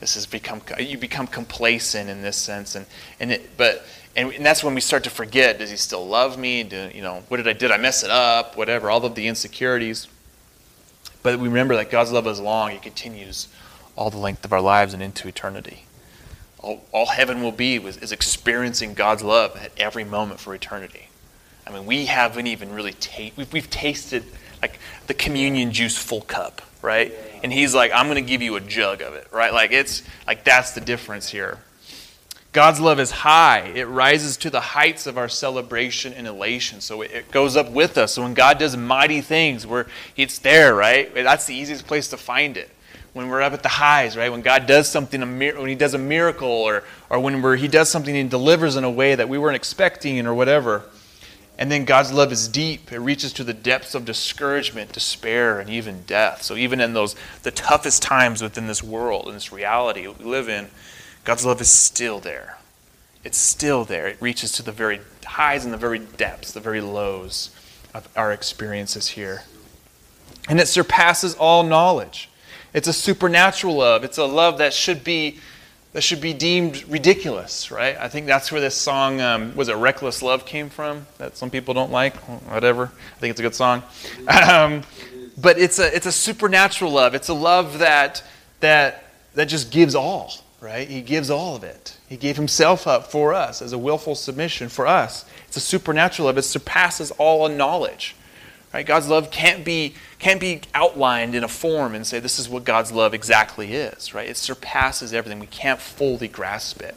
This 0.00 0.14
has 0.14 0.26
become, 0.26 0.60
you 0.80 0.98
become 0.98 1.28
complacent 1.28 2.10
in 2.10 2.22
this 2.22 2.36
sense. 2.36 2.74
And, 2.74 2.86
and 3.20 3.32
it, 3.32 3.56
but, 3.56 3.86
and, 4.16 4.32
and 4.32 4.44
that's 4.44 4.64
when 4.64 4.74
we 4.74 4.80
start 4.80 5.04
to 5.04 5.10
forget, 5.10 5.60
does 5.60 5.70
he 5.70 5.76
still 5.76 6.04
love 6.04 6.36
me? 6.36 6.64
Do, 6.64 6.90
you 6.92 7.02
know, 7.02 7.22
what 7.28 7.36
did 7.36 7.46
I, 7.46 7.52
did 7.52 7.70
I 7.70 7.76
mess 7.76 8.02
it 8.02 8.10
up? 8.10 8.56
Whatever, 8.56 8.90
all 8.90 9.04
of 9.04 9.14
the 9.14 9.28
insecurities. 9.28 10.08
But 11.22 11.38
we 11.38 11.46
remember 11.46 11.76
that 11.76 11.88
God's 11.88 12.10
love 12.10 12.26
is 12.26 12.40
long. 12.40 12.72
He 12.72 12.78
continues 12.78 13.46
all 13.96 14.10
the 14.10 14.18
length 14.18 14.44
of 14.44 14.52
our 14.52 14.60
lives 14.60 14.94
and 14.94 15.02
into 15.02 15.28
eternity. 15.28 15.84
All, 16.58 16.84
all 16.92 17.06
heaven 17.06 17.42
will 17.42 17.52
be 17.52 17.76
is, 17.76 18.12
experiencing 18.12 18.94
God's 18.94 19.22
love 19.22 19.56
at 19.56 19.72
every 19.76 20.04
moment 20.04 20.40
for 20.40 20.54
eternity. 20.54 21.08
I 21.66 21.70
mean, 21.72 21.86
we 21.86 22.06
haven't 22.06 22.46
even 22.46 22.72
really 22.72 22.92
tasted, 22.94 23.36
we've, 23.36 23.52
we've 23.52 23.70
tasted 23.70 24.24
like 24.60 24.78
the 25.06 25.14
communion 25.14 25.72
juice 25.72 25.96
full 25.96 26.22
cup, 26.22 26.62
right? 26.80 27.12
And 27.42 27.52
he's 27.52 27.74
like, 27.74 27.92
I'm 27.92 28.06
going 28.06 28.22
to 28.22 28.28
give 28.28 28.42
you 28.42 28.56
a 28.56 28.60
jug 28.60 29.02
of 29.02 29.14
it, 29.14 29.28
right? 29.32 29.52
Like, 29.52 29.72
it's 29.72 30.02
like 30.26 30.44
that's 30.44 30.72
the 30.72 30.80
difference 30.80 31.28
here. 31.28 31.58
God's 32.52 32.80
love 32.80 33.00
is 33.00 33.10
high. 33.10 33.72
It 33.74 33.88
rises 33.88 34.36
to 34.38 34.50
the 34.50 34.60
heights 34.60 35.06
of 35.06 35.16
our 35.16 35.28
celebration 35.28 36.12
and 36.12 36.26
elation. 36.26 36.82
So 36.82 37.00
it 37.00 37.30
goes 37.30 37.56
up 37.56 37.70
with 37.70 37.96
us. 37.96 38.12
So 38.12 38.22
when 38.22 38.34
God 38.34 38.58
does 38.58 38.76
mighty 38.76 39.22
things, 39.22 39.66
where 39.66 39.86
it's 40.16 40.38
there, 40.38 40.74
right? 40.74 41.12
That's 41.14 41.46
the 41.46 41.54
easiest 41.54 41.86
place 41.86 42.08
to 42.08 42.18
find 42.18 42.58
it 42.58 42.70
when 43.12 43.28
we're 43.28 43.42
up 43.42 43.52
at 43.52 43.62
the 43.62 43.68
highs, 43.68 44.16
right? 44.16 44.30
When 44.30 44.40
God 44.40 44.66
does 44.66 44.88
something, 44.88 45.20
when 45.20 45.68
He 45.68 45.74
does 45.74 45.94
a 45.94 45.98
miracle, 45.98 46.48
or, 46.48 46.82
or 47.10 47.20
when 47.20 47.42
we're, 47.42 47.56
He 47.56 47.68
does 47.68 47.88
something 47.88 48.16
and 48.16 48.30
delivers 48.30 48.76
in 48.76 48.84
a 48.84 48.90
way 48.90 49.14
that 49.14 49.28
we 49.28 49.38
weren't 49.38 49.56
expecting, 49.56 50.26
or 50.26 50.34
whatever. 50.34 50.84
And 51.58 51.70
then 51.70 51.84
God's 51.84 52.12
love 52.12 52.32
is 52.32 52.48
deep. 52.48 52.90
It 52.90 52.98
reaches 52.98 53.32
to 53.34 53.44
the 53.44 53.52
depths 53.52 53.94
of 53.94 54.04
discouragement, 54.04 54.92
despair, 54.92 55.60
and 55.60 55.68
even 55.68 56.02
death. 56.02 56.42
So 56.42 56.56
even 56.56 56.80
in 56.80 56.94
those 56.94 57.14
the 57.42 57.50
toughest 57.50 58.02
times 58.02 58.42
within 58.42 58.66
this 58.66 58.82
world 58.82 59.28
in 59.28 59.34
this 59.34 59.52
reality 59.52 60.06
we 60.06 60.24
live 60.24 60.48
in, 60.48 60.68
God's 61.24 61.44
love 61.44 61.60
is 61.60 61.70
still 61.70 62.18
there. 62.18 62.58
It's 63.22 63.38
still 63.38 63.84
there. 63.84 64.08
It 64.08 64.16
reaches 64.20 64.50
to 64.52 64.62
the 64.62 64.72
very 64.72 65.00
highs 65.24 65.64
and 65.64 65.72
the 65.72 65.78
very 65.78 66.00
depths, 66.00 66.52
the 66.52 66.60
very 66.60 66.80
lows 66.80 67.54
of 67.94 68.08
our 68.16 68.32
experiences 68.32 69.08
here. 69.08 69.44
And 70.48 70.58
it 70.58 70.66
surpasses 70.66 71.34
all 71.36 71.62
knowledge. 71.62 72.28
It's 72.74 72.88
a 72.88 72.92
supernatural 72.92 73.76
love. 73.76 74.04
It's 74.04 74.18
a 74.18 74.24
love 74.24 74.58
that 74.58 74.72
should 74.72 75.04
be 75.04 75.38
that 75.92 76.00
should 76.00 76.22
be 76.22 76.32
deemed 76.32 76.88
ridiculous, 76.88 77.70
right? 77.70 77.96
I 77.98 78.08
think 78.08 78.24
that's 78.24 78.50
where 78.50 78.62
this 78.62 78.74
song 78.74 79.20
um, 79.20 79.54
was 79.54 79.68
it 79.68 79.74
"Reckless 79.74 80.22
Love" 80.22 80.46
came 80.46 80.70
from. 80.70 81.06
That 81.18 81.36
some 81.36 81.50
people 81.50 81.74
don't 81.74 81.92
like, 81.92 82.16
whatever. 82.50 82.84
I 82.84 83.20
think 83.20 83.32
it's 83.32 83.40
a 83.40 83.42
good 83.42 83.54
song, 83.54 83.82
um, 84.48 84.84
but 85.36 85.58
it's 85.58 85.78
a 85.78 85.94
it's 85.94 86.06
a 86.06 86.12
supernatural 86.12 86.92
love. 86.92 87.14
It's 87.14 87.28
a 87.28 87.34
love 87.34 87.78
that 87.80 88.22
that 88.60 89.04
that 89.34 89.46
just 89.46 89.70
gives 89.70 89.94
all, 89.94 90.32
right? 90.62 90.88
He 90.88 91.02
gives 91.02 91.28
all 91.28 91.56
of 91.56 91.64
it. 91.64 91.98
He 92.08 92.16
gave 92.16 92.36
himself 92.36 92.86
up 92.86 93.10
for 93.10 93.34
us 93.34 93.60
as 93.60 93.74
a 93.74 93.78
willful 93.78 94.14
submission 94.14 94.70
for 94.70 94.86
us. 94.86 95.26
It's 95.46 95.58
a 95.58 95.60
supernatural 95.60 96.26
love. 96.26 96.38
It 96.38 96.42
surpasses 96.42 97.10
all 97.12 97.46
knowledge. 97.50 98.16
Right? 98.72 98.86
God's 98.86 99.08
love 99.08 99.30
can't 99.30 99.64
be, 99.64 99.94
can't 100.18 100.40
be 100.40 100.62
outlined 100.74 101.34
in 101.34 101.44
a 101.44 101.48
form 101.48 101.94
and 101.94 102.06
say 102.06 102.20
this 102.20 102.38
is 102.38 102.48
what 102.48 102.64
God's 102.64 102.90
love 102.90 103.12
exactly 103.12 103.74
is. 103.74 104.14
Right? 104.14 104.28
It 104.28 104.36
surpasses 104.36 105.12
everything. 105.12 105.40
We 105.40 105.46
can't 105.46 105.80
fully 105.80 106.28
grasp 106.28 106.80
it. 106.80 106.96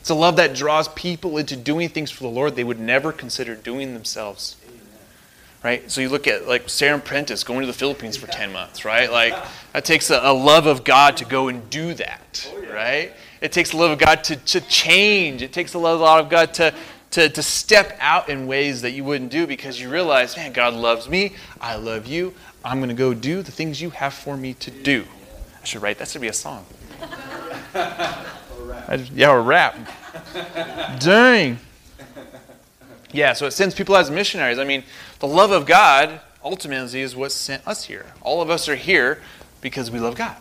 It's 0.00 0.10
a 0.10 0.14
love 0.14 0.36
that 0.36 0.54
draws 0.54 0.88
people 0.88 1.36
into 1.36 1.56
doing 1.56 1.88
things 1.88 2.10
for 2.10 2.22
the 2.22 2.30
Lord 2.30 2.56
they 2.56 2.64
would 2.64 2.80
never 2.80 3.12
consider 3.12 3.54
doing 3.54 3.92
themselves. 3.92 4.56
Right? 5.62 5.90
So 5.90 6.00
you 6.00 6.08
look 6.08 6.26
at 6.26 6.48
like 6.48 6.70
Sarah 6.70 6.98
Prentice 6.98 7.44
going 7.44 7.60
to 7.60 7.66
the 7.66 7.74
Philippines 7.74 8.16
for 8.16 8.26
10 8.26 8.50
months, 8.50 8.86
right? 8.86 9.12
Like 9.12 9.34
that 9.74 9.84
takes 9.84 10.08
a, 10.08 10.18
a 10.22 10.32
love 10.32 10.64
of 10.66 10.84
God 10.84 11.18
to 11.18 11.26
go 11.26 11.48
and 11.48 11.68
do 11.68 11.92
that, 11.94 12.50
right? 12.72 13.12
It 13.42 13.52
takes 13.52 13.74
a 13.74 13.76
love 13.76 13.90
of 13.90 13.98
God 13.98 14.24
to, 14.24 14.36
to 14.36 14.60
change. 14.62 15.42
It 15.42 15.52
takes 15.52 15.74
a 15.74 15.78
love 15.78 16.00
of 16.00 16.30
God 16.30 16.54
to, 16.54 16.72
to, 17.12 17.28
to 17.28 17.42
step 17.42 17.96
out 18.00 18.28
in 18.28 18.46
ways 18.46 18.82
that 18.82 18.92
you 18.92 19.04
wouldn't 19.04 19.30
do 19.30 19.46
because 19.46 19.80
you 19.80 19.90
realize, 19.90 20.36
man, 20.36 20.52
God 20.52 20.74
loves 20.74 21.08
me. 21.08 21.34
I 21.60 21.74
love 21.76 22.06
you. 22.06 22.34
I'm 22.64 22.78
going 22.78 22.88
to 22.88 22.94
go 22.94 23.14
do 23.14 23.42
the 23.42 23.50
things 23.50 23.80
you 23.80 23.90
have 23.90 24.14
for 24.14 24.36
me 24.36 24.54
to 24.54 24.70
do. 24.70 25.04
I 25.60 25.64
should 25.64 25.82
write 25.82 25.98
that 25.98 26.08
should 26.08 26.20
be 26.20 26.28
a 26.28 26.32
song. 26.32 26.64
yeah, 27.74 29.30
or 29.30 29.42
rap. 29.42 29.76
Dang. 31.00 31.58
Yeah, 33.12 33.32
so 33.32 33.46
it 33.46 33.52
sends 33.52 33.74
people 33.74 33.96
as 33.96 34.10
missionaries. 34.10 34.58
I 34.58 34.64
mean, 34.64 34.84
the 35.18 35.26
love 35.26 35.50
of 35.50 35.66
God 35.66 36.20
ultimately 36.44 37.00
is 37.00 37.16
what 37.16 37.32
sent 37.32 37.66
us 37.66 37.84
here. 37.84 38.06
All 38.22 38.40
of 38.40 38.50
us 38.50 38.68
are 38.68 38.76
here 38.76 39.20
because 39.60 39.90
we 39.90 39.98
love 39.98 40.14
God 40.14 40.36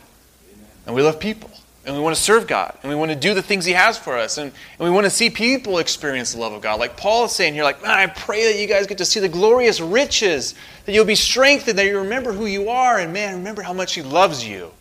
and 0.85 0.95
we 0.95 1.01
love 1.01 1.19
people 1.19 1.49
and 1.89 1.97
we 1.97 2.03
want 2.03 2.15
to 2.15 2.21
serve 2.21 2.45
God, 2.45 2.77
and 2.83 2.89
we 2.91 2.95
want 2.95 3.09
to 3.09 3.17
do 3.17 3.33
the 3.33 3.41
things 3.41 3.65
He 3.65 3.73
has 3.73 3.97
for 3.97 4.15
us, 4.15 4.37
and, 4.37 4.51
and 4.51 4.87
we 4.87 4.91
want 4.91 5.05
to 5.05 5.09
see 5.09 5.31
people 5.31 5.79
experience 5.79 6.33
the 6.33 6.39
love 6.39 6.53
of 6.53 6.61
God. 6.61 6.79
Like 6.79 6.95
Paul 6.95 7.25
is 7.25 7.31
saying 7.31 7.55
here, 7.55 7.63
like, 7.63 7.81
man, 7.81 7.89
I 7.89 8.05
pray 8.05 8.43
that 8.43 8.61
you 8.61 8.67
guys 8.67 8.85
get 8.85 8.99
to 8.99 9.05
see 9.05 9.19
the 9.19 9.27
glorious 9.27 9.81
riches, 9.81 10.53
that 10.85 10.93
you'll 10.93 11.03
be 11.03 11.15
strengthened, 11.15 11.79
that 11.79 11.87
you 11.87 11.97
remember 11.97 12.31
who 12.31 12.45
you 12.45 12.69
are, 12.69 12.99
and 12.99 13.11
man, 13.11 13.37
remember 13.37 13.63
how 13.63 13.73
much 13.73 13.95
He 13.95 14.03
loves 14.03 14.47
you. 14.47 14.71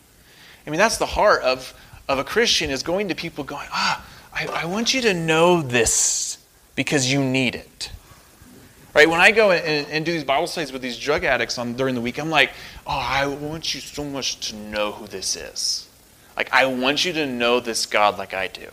I 0.67 0.69
mean, 0.69 0.77
that's 0.77 0.97
the 0.97 1.07
heart 1.07 1.41
of, 1.41 1.73
of 2.07 2.19
a 2.19 2.23
Christian 2.23 2.69
is 2.69 2.83
going 2.83 3.07
to 3.07 3.15
people 3.15 3.43
going, 3.43 3.67
ah, 3.71 4.05
I, 4.31 4.45
I 4.45 4.65
want 4.65 4.93
you 4.93 5.01
to 5.01 5.15
know 5.15 5.63
this 5.63 6.37
because 6.75 7.11
you 7.11 7.23
need 7.23 7.55
it. 7.55 7.89
Right? 8.93 9.09
When 9.09 9.19
I 9.19 9.31
go 9.31 9.49
and, 9.49 9.87
and, 9.87 10.05
do 10.05 10.11
these 10.11 10.23
Bible 10.23 10.45
studies 10.45 10.71
with 10.71 10.83
these 10.83 10.99
drug 10.99 11.23
addicts 11.23 11.57
on 11.57 11.73
during 11.73 11.95
the 11.95 12.01
week, 12.01 12.19
I'm 12.19 12.29
like, 12.29 12.51
oh, 12.85 12.91
I 12.91 13.25
want 13.25 13.73
you 13.73 13.81
so 13.81 14.03
much 14.03 14.49
to 14.49 14.55
know 14.55 14.91
who 14.91 15.07
this 15.07 15.35
is. 15.35 15.88
Like, 16.39 16.53
I 16.53 16.67
want 16.67 17.03
you 17.03 17.11
to 17.13 17.27
know 17.27 17.59
this 17.59 17.85
God 17.85 18.17
like 18.17 18.33
I 18.33 18.47
do. 18.47 18.69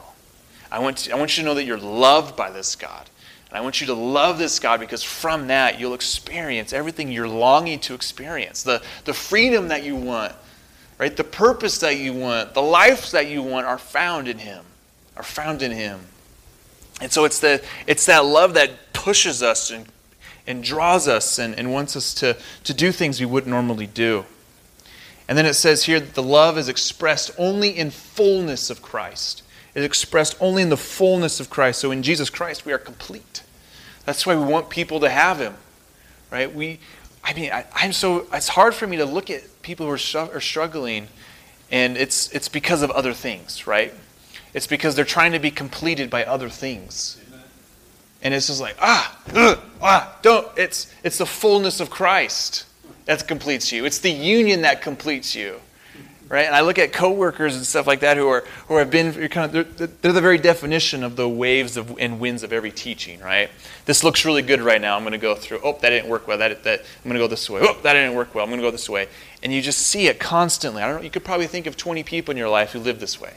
I 0.71 0.79
want, 0.79 0.99
to, 0.99 1.13
I 1.13 1.17
want 1.17 1.37
you 1.37 1.43
to 1.43 1.49
know 1.49 1.55
that 1.55 1.65
you're 1.65 1.77
loved 1.77 2.37
by 2.37 2.49
this 2.49 2.77
God. 2.77 3.11
And 3.49 3.59
I 3.59 3.61
want 3.61 3.81
you 3.81 3.89
to 3.89 3.95
love 3.95 4.39
this 4.39 4.61
God 4.61 4.79
because 4.79 5.03
from 5.03 5.49
that 5.49 5.81
you'll 5.81 5.95
experience 5.95 6.73
everything 6.73 7.11
you're 7.11 7.29
longing 7.29 7.81
to 7.81 7.95
experience 7.95 8.63
the, 8.63 8.83
the 9.05 9.13
freedom 9.13 9.67
that 9.69 9.83
you 9.83 9.97
want, 9.97 10.33
right? 10.99 11.17
The 11.17 11.25
purpose 11.25 11.79
that 11.79 11.99
you 11.99 12.13
want, 12.13 12.55
the 12.55 12.63
life 12.63 13.11
that 13.11 13.27
you 13.27 13.43
want 13.43 13.67
are 13.67 13.79
found 13.79 14.29
in 14.29 14.39
Him, 14.39 14.65
are 15.17 15.25
found 15.25 15.61
in 15.61 15.73
Him. 15.73 15.99
And 17.01 17.11
so 17.11 17.25
it's, 17.25 17.41
the, 17.41 17.65
it's 17.89 18.07
that 18.07 18.25
love 18.25 18.55
that 18.55 18.93
pushes 18.93 19.43
us 19.43 19.73
and, 19.73 19.87
and 20.47 20.63
draws 20.63 21.09
us 21.09 21.41
and, 21.41 21.53
and 21.59 21.73
wants 21.73 21.97
us 21.97 22.15
to, 22.15 22.37
to 22.63 22.73
do 22.73 22.93
things 22.93 23.19
we 23.19 23.27
wouldn't 23.27 23.51
normally 23.51 23.89
do. 23.89 24.25
And 25.29 25.37
then 25.37 25.47
it 25.47 25.55
says 25.55 25.85
here 25.85 25.99
that 25.99 26.15
the 26.15 26.23
love 26.23 26.57
is 26.57 26.69
expressed 26.69 27.31
only 27.37 27.71
in 27.77 27.91
fullness 27.91 28.71
of 28.71 28.83
Christ. 28.83 29.43
It 29.75 29.81
is 29.81 29.85
expressed 29.85 30.37
only 30.41 30.63
in 30.63 30.69
the 30.69 30.77
fullness 30.77 31.41
of 31.41 31.51
Christ. 31.51 31.81
So 31.81 31.91
in 31.91 32.03
Jesus 32.03 32.31
Christ, 32.31 32.65
we 32.65 32.73
are 32.73 32.79
complete. 32.79 33.43
That's 34.05 34.25
why 34.25 34.37
we 34.37 34.45
want 34.45 34.71
people 34.71 35.01
to 35.01 35.11
have 35.11 35.39
Him, 35.39 35.55
right? 36.31 36.55
We, 36.55 36.79
I 37.25 37.35
mean, 37.35 37.51
I, 37.51 37.65
am 37.83 37.93
so. 37.93 38.27
It's 38.33 38.49
hard 38.49 38.75
for 38.75 38.87
me 38.87 38.99
to 38.99 39.05
look 39.05 39.31
at 39.31 39.43
people 39.63 39.87
who 39.87 39.93
are, 39.93 40.35
are 40.35 40.41
struggling, 40.41 41.09
and 41.73 41.97
it's 41.97 42.31
it's 42.31 42.49
because 42.49 42.83
of 42.83 42.91
other 42.93 43.13
things, 43.13 43.67
right? 43.67 43.93
It's 44.55 44.69
because 44.69 44.95
they're 44.95 45.05
trying 45.05 45.33
to 45.33 45.41
be 45.41 45.51
completed 45.51 46.09
by 46.09 46.25
other 46.25 46.49
things. 46.49 47.21
And 48.23 48.33
it's 48.33 48.47
just 48.47 48.61
like, 48.61 48.77
ah, 48.81 49.21
ugh, 49.35 49.59
ah, 49.83 50.17
don't. 50.23 50.49
It's, 50.57 50.93
it's 51.05 51.19
the 51.19 51.27
fullness 51.27 51.81
of 51.81 51.91
Christ 51.91 52.65
that 53.07 53.27
completes 53.27 53.73
you. 53.73 53.85
It's 53.85 53.99
the 53.99 54.11
union 54.11 54.63
that 54.63 54.83
completes 54.83 55.35
you. 55.35 55.61
Right? 56.29 56.45
And 56.45 56.57
I 56.57 56.63
look 56.63 56.81
at 56.81 56.93
coworkers 56.93 57.55
and 57.55 57.65
stuff 57.65 57.87
like 57.87 58.01
that 58.01 58.17
who 58.17 58.27
are 58.27 58.41
who 58.67 58.79
have 58.79 58.91
been 58.91 59.15
you're 59.15 59.29
kind 59.29 59.55
of 59.55 59.77
they're, 59.77 59.87
they're 59.87 60.13
the 60.13 60.21
very 60.21 60.39
definition 60.39 61.05
of 61.05 61.15
the 61.15 61.29
waves 61.29 61.77
of, 61.77 61.97
and 62.01 62.19
winds 62.19 62.43
of 62.43 62.53
every 62.53 62.73
teaching, 62.73 63.21
right? 63.21 63.49
This 63.85 64.03
looks 64.03 64.25
really 64.25 64.43
good 64.43 64.61
right 64.61 64.81
now. 64.81 64.97
I'm 64.97 65.05
going 65.05 65.13
to 65.13 65.19
go 65.19 65.37
through. 65.37 65.61
Oh, 65.63 65.79
that 65.81 65.91
didn't 65.91 66.11
work 66.11 66.27
well. 66.27 66.39
That, 66.39 66.65
that 66.65 66.81
I'm 66.81 67.05
going 67.05 67.15
to 67.15 67.21
go 67.21 67.29
this 67.29 67.49
way. 67.49 67.61
Oh, 67.63 67.79
that 67.83 67.93
didn't 67.93 68.17
work 68.17 68.35
well. 68.35 68.43
I'm 68.43 68.51
going 68.51 68.61
to 68.61 68.67
go 68.67 68.73
this 68.73 68.89
way. 68.89 69.07
And 69.45 69.53
you 69.53 69.63
just 69.63 69.87
see 69.87 70.09
it 70.09 70.19
constantly. 70.19 70.83
I 70.83 70.89
don't 70.89 70.97
know. 70.97 71.03
You 71.03 71.11
could 71.11 71.25
probably 71.25 71.47
think 71.47 71.67
of 71.67 71.77
20 71.77 72.03
people 72.03 72.33
in 72.33 72.37
your 72.37 72.49
life 72.49 72.73
who 72.73 72.81
live 72.81 72.99
this 72.99 73.21
way 73.21 73.35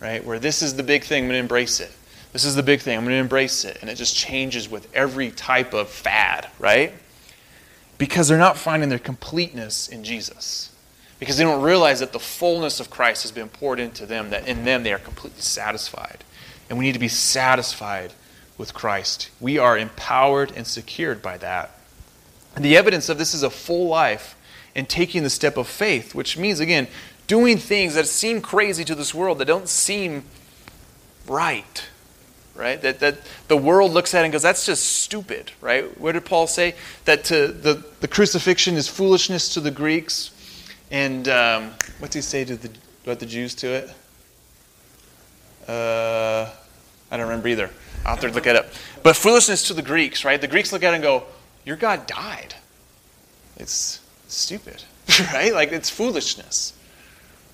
right? 0.00 0.24
Where 0.24 0.38
this 0.38 0.62
is 0.62 0.76
the 0.76 0.82
big 0.82 1.04
thing, 1.04 1.24
I'm 1.24 1.28
going 1.28 1.36
to 1.36 1.40
embrace 1.40 1.80
it. 1.80 1.92
This 2.32 2.44
is 2.44 2.54
the 2.54 2.62
big 2.62 2.80
thing, 2.80 2.96
I'm 2.96 3.04
going 3.04 3.14
to 3.14 3.20
embrace 3.20 3.64
it. 3.64 3.78
And 3.80 3.90
it 3.90 3.96
just 3.96 4.16
changes 4.16 4.68
with 4.68 4.88
every 4.94 5.30
type 5.30 5.72
of 5.72 5.88
fad, 5.88 6.48
right? 6.58 6.92
Because 7.98 8.28
they're 8.28 8.38
not 8.38 8.56
finding 8.56 8.88
their 8.88 8.98
completeness 8.98 9.88
in 9.88 10.04
Jesus. 10.04 10.70
Because 11.18 11.36
they 11.36 11.44
don't 11.44 11.62
realize 11.62 11.98
that 12.00 12.12
the 12.12 12.20
fullness 12.20 12.78
of 12.78 12.90
Christ 12.90 13.22
has 13.22 13.32
been 13.32 13.48
poured 13.48 13.80
into 13.80 14.06
them, 14.06 14.30
that 14.30 14.46
in 14.46 14.64
them 14.64 14.84
they 14.84 14.92
are 14.92 14.98
completely 14.98 15.40
satisfied. 15.40 16.24
And 16.68 16.78
we 16.78 16.84
need 16.84 16.92
to 16.92 17.00
be 17.00 17.08
satisfied 17.08 18.12
with 18.56 18.72
Christ. 18.72 19.30
We 19.40 19.58
are 19.58 19.76
empowered 19.76 20.52
and 20.54 20.66
secured 20.66 21.20
by 21.20 21.38
that. 21.38 21.72
And 22.54 22.64
the 22.64 22.76
evidence 22.76 23.08
of 23.08 23.18
this 23.18 23.34
is 23.34 23.42
a 23.42 23.50
full 23.50 23.88
life 23.88 24.36
and 24.74 24.88
taking 24.88 25.22
the 25.24 25.30
step 25.30 25.56
of 25.56 25.66
faith, 25.66 26.14
which 26.14 26.36
means, 26.38 26.60
again, 26.60 26.86
doing 27.26 27.56
things 27.56 27.94
that 27.94 28.06
seem 28.06 28.40
crazy 28.40 28.84
to 28.84 28.94
this 28.94 29.12
world, 29.12 29.38
that 29.38 29.46
don't 29.46 29.68
seem 29.68 30.24
right, 31.26 31.84
right? 32.58 32.80
That, 32.82 33.00
that 33.00 33.18
the 33.46 33.56
world 33.56 33.92
looks 33.92 34.14
at 34.14 34.24
and 34.24 34.32
goes, 34.32 34.42
that's 34.42 34.66
just 34.66 34.84
stupid, 34.84 35.52
right? 35.60 35.98
What 35.98 36.12
did 36.12 36.24
Paul 36.24 36.46
say? 36.46 36.74
That 37.04 37.24
to 37.24 37.48
the, 37.48 37.84
the 38.00 38.08
crucifixion 38.08 38.74
is 38.74 38.88
foolishness 38.88 39.54
to 39.54 39.60
the 39.60 39.70
Greeks. 39.70 40.32
And 40.90 41.28
um, 41.28 41.70
what's 42.00 42.14
he 42.14 42.20
say 42.20 42.44
to 42.44 42.56
the, 42.56 42.70
about 43.04 43.20
the 43.20 43.26
Jews 43.26 43.54
to 43.56 43.68
it? 43.68 43.90
Uh, 45.68 46.50
I 47.10 47.16
don't 47.16 47.26
remember 47.26 47.48
either. 47.48 47.70
I'll 48.04 48.16
have 48.16 48.20
to 48.20 48.28
look 48.28 48.46
it 48.46 48.56
up. 48.56 48.66
But 49.02 49.16
foolishness 49.16 49.66
to 49.68 49.74
the 49.74 49.82
Greeks, 49.82 50.24
right? 50.24 50.40
The 50.40 50.48
Greeks 50.48 50.72
look 50.72 50.82
at 50.82 50.92
it 50.92 50.96
and 50.96 51.02
go, 51.02 51.24
Your 51.64 51.76
God 51.76 52.06
died. 52.06 52.54
It's 53.56 54.00
stupid, 54.28 54.84
right? 55.32 55.52
Like 55.52 55.72
it's 55.72 55.90
foolishness 55.90 56.74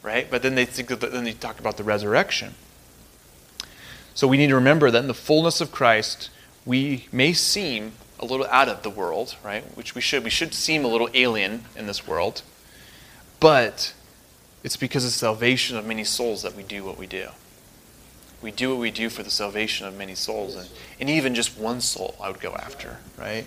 right? 0.04 0.30
But 0.30 0.42
then 0.42 0.54
they 0.54 0.66
think 0.66 0.88
that, 0.90 1.10
then 1.10 1.24
they 1.24 1.32
talk 1.32 1.58
about 1.58 1.76
the 1.76 1.82
resurrection. 1.82 2.54
So 4.14 4.28
we 4.28 4.36
need 4.36 4.46
to 4.48 4.54
remember 4.54 4.90
that 4.90 4.98
in 4.98 5.08
the 5.08 5.14
fullness 5.14 5.60
of 5.60 5.72
Christ, 5.72 6.30
we 6.64 7.08
may 7.10 7.32
seem 7.32 7.92
a 8.20 8.24
little 8.24 8.46
out 8.46 8.68
of 8.68 8.82
the 8.82 8.90
world, 8.90 9.36
right? 9.44 9.64
Which 9.76 9.94
we 9.94 10.00
should. 10.00 10.22
We 10.22 10.30
should 10.30 10.54
seem 10.54 10.84
a 10.84 10.88
little 10.88 11.08
alien 11.14 11.64
in 11.76 11.86
this 11.86 12.06
world. 12.06 12.42
But 13.40 13.92
it's 14.62 14.76
because 14.76 15.04
of 15.04 15.10
the 15.10 15.18
salvation 15.18 15.76
of 15.76 15.84
many 15.84 16.04
souls 16.04 16.42
that 16.42 16.54
we 16.54 16.62
do 16.62 16.84
what 16.84 16.96
we 16.96 17.06
do. 17.06 17.28
We 18.40 18.52
do 18.52 18.70
what 18.70 18.78
we 18.78 18.90
do 18.90 19.10
for 19.10 19.22
the 19.22 19.30
salvation 19.30 19.86
of 19.86 19.96
many 19.96 20.14
souls. 20.14 20.54
And, 20.54 20.68
and 21.00 21.10
even 21.10 21.34
just 21.34 21.58
one 21.58 21.80
soul 21.80 22.14
I 22.22 22.30
would 22.30 22.40
go 22.40 22.54
after, 22.54 22.98
right? 23.18 23.44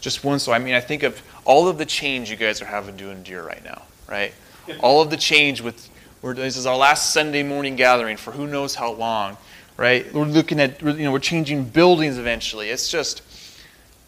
Just 0.00 0.22
one 0.22 0.38
soul. 0.38 0.54
I 0.54 0.58
mean, 0.58 0.74
I 0.74 0.80
think 0.80 1.02
of 1.02 1.20
all 1.44 1.68
of 1.68 1.78
the 1.78 1.86
change 1.86 2.30
you 2.30 2.36
guys 2.36 2.62
are 2.62 2.66
having 2.66 2.96
to 2.98 3.10
endure 3.10 3.42
right 3.42 3.64
now, 3.64 3.82
right? 4.08 4.32
all 4.80 5.02
of 5.02 5.10
the 5.10 5.16
change 5.16 5.60
with 5.60 5.90
this 6.22 6.56
is 6.56 6.66
our 6.66 6.76
last 6.76 7.12
Sunday 7.12 7.42
morning 7.42 7.76
gathering 7.76 8.16
for 8.16 8.32
who 8.32 8.46
knows 8.46 8.74
how 8.74 8.92
long, 8.92 9.36
right? 9.76 10.12
We're 10.12 10.24
looking 10.24 10.60
at 10.60 10.80
you 10.82 11.04
know 11.04 11.12
we're 11.12 11.18
changing 11.18 11.64
buildings 11.64 12.18
eventually. 12.18 12.70
It's 12.70 12.90
just 12.90 13.22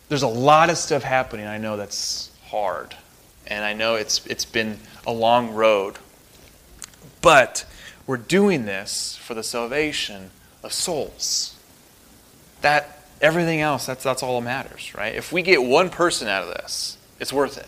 there's 0.08 0.22
a 0.22 0.28
lot 0.28 0.70
of 0.70 0.78
stuff 0.78 1.02
happening. 1.02 1.46
I 1.46 1.58
know 1.58 1.76
that's 1.76 2.30
hard, 2.46 2.96
and 3.46 3.64
I 3.64 3.72
know 3.72 3.94
it's 3.94 4.24
it's 4.26 4.44
been 4.44 4.78
a 5.06 5.12
long 5.12 5.52
road, 5.52 5.96
but 7.20 7.64
we're 8.06 8.16
doing 8.16 8.64
this 8.64 9.16
for 9.16 9.34
the 9.34 9.42
salvation 9.42 10.30
of 10.62 10.72
souls. 10.72 11.56
That 12.62 12.98
everything 13.20 13.60
else 13.60 13.86
that's 13.86 14.04
that's 14.04 14.22
all 14.22 14.40
that 14.40 14.44
matters, 14.44 14.94
right? 14.94 15.14
If 15.14 15.32
we 15.32 15.42
get 15.42 15.62
one 15.62 15.90
person 15.90 16.28
out 16.28 16.44
of 16.44 16.54
this, 16.54 16.96
it's 17.20 17.32
worth 17.32 17.58
it. 17.58 17.66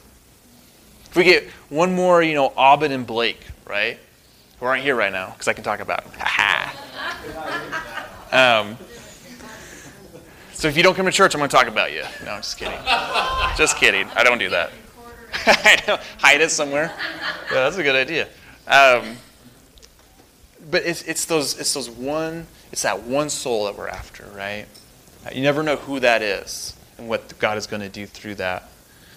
If 1.11 1.17
we 1.17 1.25
get 1.25 1.49
one 1.69 1.93
more, 1.93 2.23
you 2.23 2.35
know, 2.35 2.53
Aubin 2.57 2.93
and 2.93 3.05
Blake, 3.07 3.41
right? 3.67 3.99
Who 4.61 4.67
aren't 4.67 4.85
here 4.85 4.95
right 4.95 5.13
now, 5.13 5.31
because 5.31 5.49
I 5.49 5.55
can 5.55 5.65
talk 5.65 5.81
about 5.81 6.05
them. 6.05 6.13
Um, 8.33 8.77
so 10.53 10.69
if 10.69 10.77
you 10.77 10.83
don't 10.83 10.95
come 10.95 11.07
to 11.07 11.13
church, 11.13 11.35
I'm 11.35 11.39
going 11.39 11.51
to 11.51 11.57
talk 11.57 11.69
about 11.69 11.93
you. 11.93 12.03
No, 12.25 12.33
I'm 12.33 12.43
just 12.43 12.59
kidding. 12.59 12.79
just 13.57 13.77
kidding. 13.77 14.07
I 14.15 14.23
don't 14.25 14.39
do 14.39 14.51
that. 14.51 14.71
Hide 16.19 16.41
it 16.41 16.51
somewhere. 16.51 16.93
Yeah, 17.53 17.65
that's 17.65 17.77
a 17.77 17.83
good 17.83 17.97
idea. 17.97 18.29
Um, 18.67 19.17
but 20.71 20.85
it's, 20.85 21.03
it's 21.03 21.25
those 21.25 21.59
it's 21.59 21.73
those 21.73 21.89
one 21.89 22.47
it's 22.73 22.83
that 22.83 23.03
one 23.03 23.31
soul 23.31 23.65
that 23.65 23.77
we're 23.77 23.89
after, 23.89 24.25
right? 24.35 24.67
You 25.33 25.43
never 25.43 25.63
know 25.63 25.77
who 25.77 26.01
that 26.01 26.23
is 26.23 26.77
and 26.99 27.09
what 27.09 27.39
God 27.39 27.59
is 27.59 27.67
going 27.67 27.83
to 27.83 27.89
do 27.89 28.07
through 28.07 28.37
that. 28.37 28.69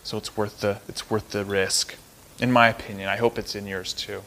So 0.03 0.17
it's 0.17 0.35
worth 0.35 0.59
the, 0.59 0.79
it's 0.89 1.09
worth 1.09 1.29
the 1.29 1.45
risk, 1.45 1.95
in 2.39 2.51
my 2.51 2.67
opinion. 2.69 3.07
I 3.09 3.17
hope 3.17 3.37
it's 3.37 3.55
in 3.55 3.67
yours 3.67 3.93
too. 3.93 4.21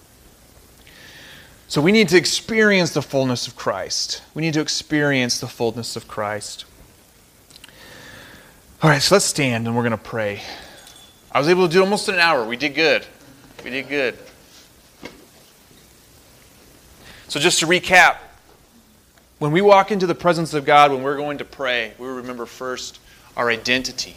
So 1.68 1.80
we 1.80 1.90
need 1.90 2.08
to 2.10 2.16
experience 2.16 2.92
the 2.92 3.02
fullness 3.02 3.48
of 3.48 3.56
Christ. 3.56 4.22
We 4.34 4.42
need 4.42 4.54
to 4.54 4.60
experience 4.60 5.40
the 5.40 5.48
fullness 5.48 5.96
of 5.96 6.06
Christ. 6.06 6.64
All 8.82 8.90
right, 8.90 9.02
so 9.02 9.16
let's 9.16 9.24
stand 9.24 9.66
and 9.66 9.74
we're 9.74 9.82
going 9.82 9.90
to 9.90 9.96
pray. 9.96 10.42
I 11.32 11.38
was 11.38 11.48
able 11.48 11.66
to 11.66 11.72
do 11.72 11.80
almost 11.80 12.08
an 12.08 12.16
hour. 12.16 12.46
We 12.46 12.56
did 12.56 12.74
good. 12.74 13.04
We 13.64 13.70
did 13.70 13.88
good. 13.88 14.16
So, 17.28 17.40
just 17.40 17.58
to 17.60 17.66
recap, 17.66 18.18
when 19.40 19.50
we 19.50 19.60
walk 19.60 19.90
into 19.90 20.06
the 20.06 20.14
presence 20.14 20.54
of 20.54 20.64
God, 20.64 20.92
when 20.92 21.02
we're 21.02 21.16
going 21.16 21.38
to 21.38 21.44
pray, 21.44 21.92
we 21.98 22.06
remember 22.06 22.46
first 22.46 23.00
our 23.36 23.50
identity 23.50 24.16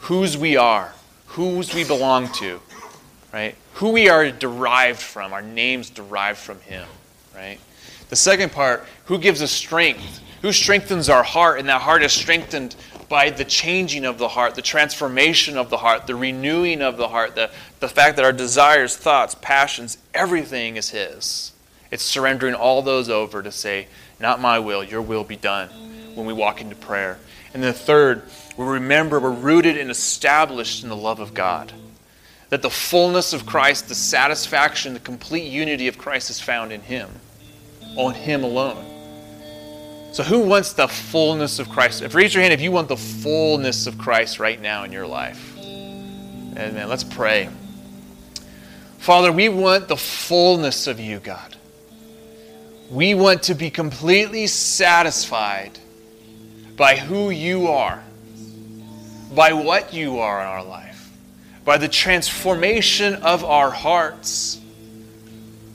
whose 0.00 0.36
we 0.36 0.56
are, 0.56 0.92
whose 1.28 1.74
we 1.74 1.82
belong 1.84 2.30
to, 2.34 2.60
right? 3.32 3.56
Who 3.74 3.90
we 3.90 4.08
are 4.08 4.30
derived 4.30 5.00
from, 5.00 5.32
our 5.32 5.42
names 5.42 5.90
derived 5.90 6.38
from 6.38 6.60
Him, 6.60 6.86
right? 7.34 7.58
The 8.08 8.16
second 8.16 8.52
part, 8.52 8.86
who 9.06 9.18
gives 9.18 9.42
us 9.42 9.50
strength? 9.50 10.20
Who 10.42 10.52
strengthens 10.52 11.08
our 11.08 11.24
heart? 11.24 11.58
And 11.58 11.68
that 11.68 11.80
heart 11.80 12.02
is 12.02 12.12
strengthened 12.12 12.76
by 13.08 13.30
the 13.30 13.44
changing 13.44 14.04
of 14.04 14.18
the 14.18 14.28
heart, 14.28 14.54
the 14.54 14.62
transformation 14.62 15.56
of 15.56 15.70
the 15.70 15.76
heart, 15.76 16.06
the 16.06 16.14
renewing 16.14 16.82
of 16.82 16.96
the 16.96 17.08
heart, 17.08 17.34
the, 17.34 17.50
the 17.80 17.88
fact 17.88 18.16
that 18.16 18.24
our 18.24 18.32
desires, 18.32 18.96
thoughts, 18.96 19.34
passions, 19.40 19.98
everything 20.14 20.76
is 20.76 20.90
His. 20.90 21.52
It's 21.90 22.02
surrendering 22.02 22.54
all 22.54 22.82
those 22.82 23.08
over 23.08 23.42
to 23.42 23.50
say, 23.50 23.88
Not 24.20 24.40
my 24.40 24.58
will, 24.58 24.84
your 24.84 25.02
will 25.02 25.24
be 25.24 25.36
done 25.36 25.68
when 26.14 26.26
we 26.26 26.32
walk 26.32 26.60
into 26.60 26.76
prayer. 26.76 27.18
And 27.52 27.62
the 27.62 27.72
third, 27.72 28.22
we 28.56 28.64
remember 28.64 29.18
we're 29.18 29.30
rooted 29.30 29.76
and 29.76 29.90
established 29.90 30.82
in 30.82 30.88
the 30.88 30.96
love 30.96 31.20
of 31.20 31.34
God. 31.34 31.72
That 32.50 32.62
the 32.62 32.70
fullness 32.70 33.32
of 33.32 33.46
Christ, 33.46 33.88
the 33.88 33.94
satisfaction, 33.94 34.94
the 34.94 35.00
complete 35.00 35.50
unity 35.50 35.88
of 35.88 35.98
Christ 35.98 36.30
is 36.30 36.40
found 36.40 36.72
in 36.72 36.80
Him, 36.80 37.08
on 37.96 38.14
Him 38.14 38.44
alone. 38.44 38.84
So, 40.12 40.22
who 40.22 40.40
wants 40.40 40.74
the 40.74 40.86
fullness 40.86 41.58
of 41.58 41.68
Christ? 41.68 42.02
If 42.02 42.14
raise 42.14 42.34
your 42.34 42.42
hand 42.42 42.54
if 42.54 42.60
you 42.60 42.70
want 42.70 42.86
the 42.88 42.96
fullness 42.96 43.88
of 43.88 43.98
Christ 43.98 44.38
right 44.38 44.60
now 44.60 44.84
in 44.84 44.92
your 44.92 45.06
life. 45.06 45.58
Amen. 45.58 46.88
Let's 46.88 47.02
pray. 47.02 47.48
Father, 48.98 49.32
we 49.32 49.48
want 49.48 49.88
the 49.88 49.96
fullness 49.96 50.86
of 50.86 51.00
you, 51.00 51.18
God. 51.18 51.56
We 52.90 53.14
want 53.14 53.42
to 53.44 53.54
be 53.54 53.70
completely 53.70 54.46
satisfied 54.46 55.78
by 56.76 56.96
who 56.96 57.30
you 57.30 57.68
are, 57.68 58.02
by 59.34 59.52
what 59.52 59.92
you 59.92 60.20
are 60.20 60.40
in 60.40 60.46
our 60.46 60.64
life, 60.64 60.93
by 61.64 61.78
the 61.78 61.88
transformation 61.88 63.14
of 63.16 63.44
our 63.44 63.70
hearts. 63.70 64.60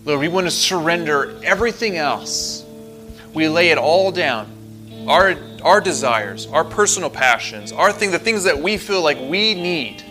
Lord, 0.06 0.20
we 0.20 0.28
want 0.28 0.48
to 0.48 0.52
surrender 0.52 1.40
everything 1.44 1.98
else 1.98 2.66
we 3.34 3.48
lay 3.48 3.70
it 3.70 3.78
all 3.78 4.12
down 4.12 4.56
our, 5.08 5.36
our 5.64 5.82
desires, 5.82 6.46
our 6.48 6.64
personal 6.64 7.10
passions, 7.10 7.72
our 7.72 7.92
thing, 7.92 8.12
the 8.12 8.20
things 8.20 8.44
that 8.44 8.60
we 8.60 8.78
feel 8.78 9.02
like 9.02 9.18
we 9.18 9.56
need. 9.56 10.04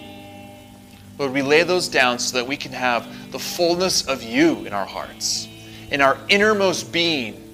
Lord, 1.19 1.33
we 1.33 1.43
lay 1.43 1.63
those 1.63 1.89
down 1.89 2.19
so 2.19 2.39
that 2.39 2.47
we 2.47 2.57
can 2.57 2.73
have 2.73 3.33
the 3.33 3.39
fullness 3.39 4.07
of 4.07 4.23
you 4.23 4.65
in 4.65 4.73
our 4.73 4.87
hearts, 4.87 5.47
in 5.91 6.01
our 6.01 6.17
innermost 6.29 6.93
being. 6.93 7.45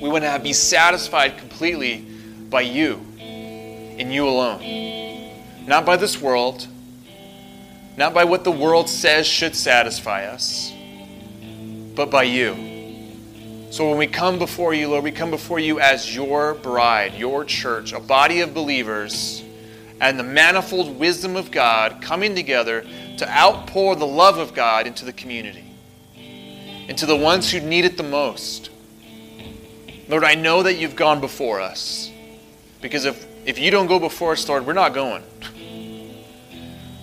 We 0.00 0.08
want 0.08 0.24
to 0.24 0.40
be 0.42 0.52
satisfied 0.52 1.36
completely 1.36 2.06
by 2.48 2.62
you, 2.62 3.04
in 3.18 4.10
you 4.10 4.26
alone. 4.26 5.36
Not 5.66 5.84
by 5.84 5.96
this 5.96 6.20
world, 6.20 6.66
not 8.00 8.14
by 8.14 8.24
what 8.24 8.44
the 8.44 8.50
world 8.50 8.88
says 8.88 9.26
should 9.26 9.54
satisfy 9.54 10.24
us, 10.24 10.72
but 11.94 12.10
by 12.10 12.22
you. 12.22 12.54
So 13.70 13.90
when 13.90 13.98
we 13.98 14.06
come 14.06 14.38
before 14.38 14.72
you, 14.72 14.88
Lord, 14.88 15.04
we 15.04 15.12
come 15.12 15.30
before 15.30 15.58
you 15.58 15.80
as 15.80 16.14
your 16.14 16.54
bride, 16.54 17.12
your 17.12 17.44
church, 17.44 17.92
a 17.92 18.00
body 18.00 18.40
of 18.40 18.54
believers, 18.54 19.44
and 20.00 20.18
the 20.18 20.22
manifold 20.22 20.98
wisdom 20.98 21.36
of 21.36 21.50
God 21.50 22.00
coming 22.00 22.34
together 22.34 22.86
to 23.18 23.30
outpour 23.30 23.96
the 23.96 24.06
love 24.06 24.38
of 24.38 24.54
God 24.54 24.86
into 24.86 25.04
the 25.04 25.12
community, 25.12 25.66
into 26.88 27.04
the 27.04 27.16
ones 27.16 27.52
who 27.52 27.60
need 27.60 27.84
it 27.84 27.98
the 27.98 28.02
most. 28.02 28.70
Lord, 30.08 30.24
I 30.24 30.36
know 30.36 30.62
that 30.62 30.78
you've 30.78 30.96
gone 30.96 31.20
before 31.20 31.60
us. 31.60 32.10
Because 32.80 33.04
if, 33.04 33.26
if 33.46 33.58
you 33.58 33.70
don't 33.70 33.88
go 33.88 33.98
before 33.98 34.32
us, 34.32 34.48
Lord, 34.48 34.66
we're 34.66 34.72
not 34.72 34.94
going. 34.94 35.22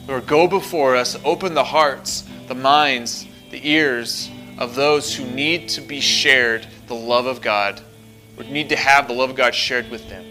Lord, 0.07 0.25
go 0.25 0.47
before 0.47 0.95
us, 0.95 1.17
open 1.25 1.53
the 1.53 1.63
hearts, 1.63 2.23
the 2.47 2.55
minds, 2.55 3.27
the 3.51 3.69
ears 3.69 4.29
of 4.57 4.73
those 4.73 5.13
who 5.13 5.25
need 5.25 5.69
to 5.69 5.81
be 5.81 5.99
shared 5.99 6.65
the 6.87 6.95
love 6.95 7.25
of 7.25 7.41
God, 7.41 7.81
or 8.37 8.45
need 8.45 8.69
to 8.69 8.77
have 8.77 9.07
the 9.07 9.13
love 9.13 9.31
of 9.31 9.35
God 9.35 9.53
shared 9.53 9.91
with 9.91 10.07
them. 10.09 10.23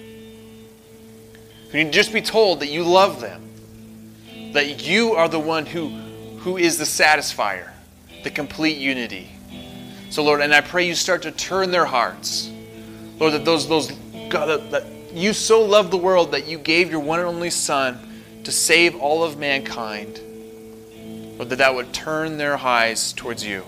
Who 1.71 1.79
need 1.79 1.85
to 1.85 1.91
just 1.91 2.13
be 2.13 2.23
told 2.23 2.61
that 2.61 2.69
you 2.69 2.85
love 2.85 3.21
them, 3.21 3.51
that 4.53 4.87
you 4.87 5.13
are 5.13 5.29
the 5.29 5.39
one 5.39 5.67
who, 5.67 5.89
who 6.39 6.57
is 6.57 6.79
the 6.79 6.85
satisfier, 6.85 7.69
the 8.25 8.31
complete 8.31 8.79
unity. 8.79 9.31
So, 10.09 10.25
Lord, 10.25 10.41
and 10.41 10.55
I 10.55 10.63
pray 10.63 10.87
you 10.87 10.95
start 10.95 11.23
to 11.23 11.33
turn 11.33 11.71
their 11.71 11.85
hearts. 11.85 12.51
Lord, 13.19 13.35
that 13.35 13.45
those, 13.45 13.69
those 13.69 13.91
God, 14.31 14.47
that, 14.47 14.71
that 14.71 14.87
you 15.13 15.35
so 15.35 15.63
loved 15.63 15.91
the 15.91 15.99
world 15.99 16.33
that 16.33 16.47
you 16.47 16.59
gave 16.59 16.91
your 16.91 17.01
one 17.01 17.19
and 17.19 17.29
only 17.29 17.51
Son 17.51 17.99
to 18.47 18.53
save 18.53 18.95
all 18.95 19.25
of 19.25 19.37
mankind. 19.37 20.21
Lord, 21.37 21.51
that 21.51 21.57
that 21.57 21.75
would 21.75 21.93
turn 21.93 22.39
their 22.39 22.57
eyes 22.57 23.13
towards 23.13 23.45
you. 23.45 23.65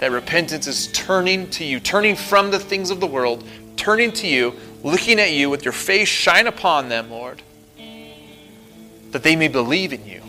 That 0.00 0.10
repentance 0.10 0.66
is 0.66 0.88
turning 0.88 1.48
to 1.50 1.64
you, 1.64 1.78
turning 1.78 2.16
from 2.16 2.50
the 2.50 2.58
things 2.58 2.90
of 2.90 2.98
the 2.98 3.06
world, 3.06 3.46
turning 3.76 4.10
to 4.14 4.26
you, 4.26 4.54
looking 4.82 5.20
at 5.20 5.30
you 5.30 5.48
with 5.50 5.64
your 5.64 5.70
face 5.70 6.08
shine 6.08 6.48
upon 6.48 6.88
them, 6.88 7.12
Lord, 7.12 7.42
that 9.12 9.22
they 9.22 9.36
may 9.36 9.46
believe 9.46 9.92
in 9.92 10.04
you, 10.04 10.20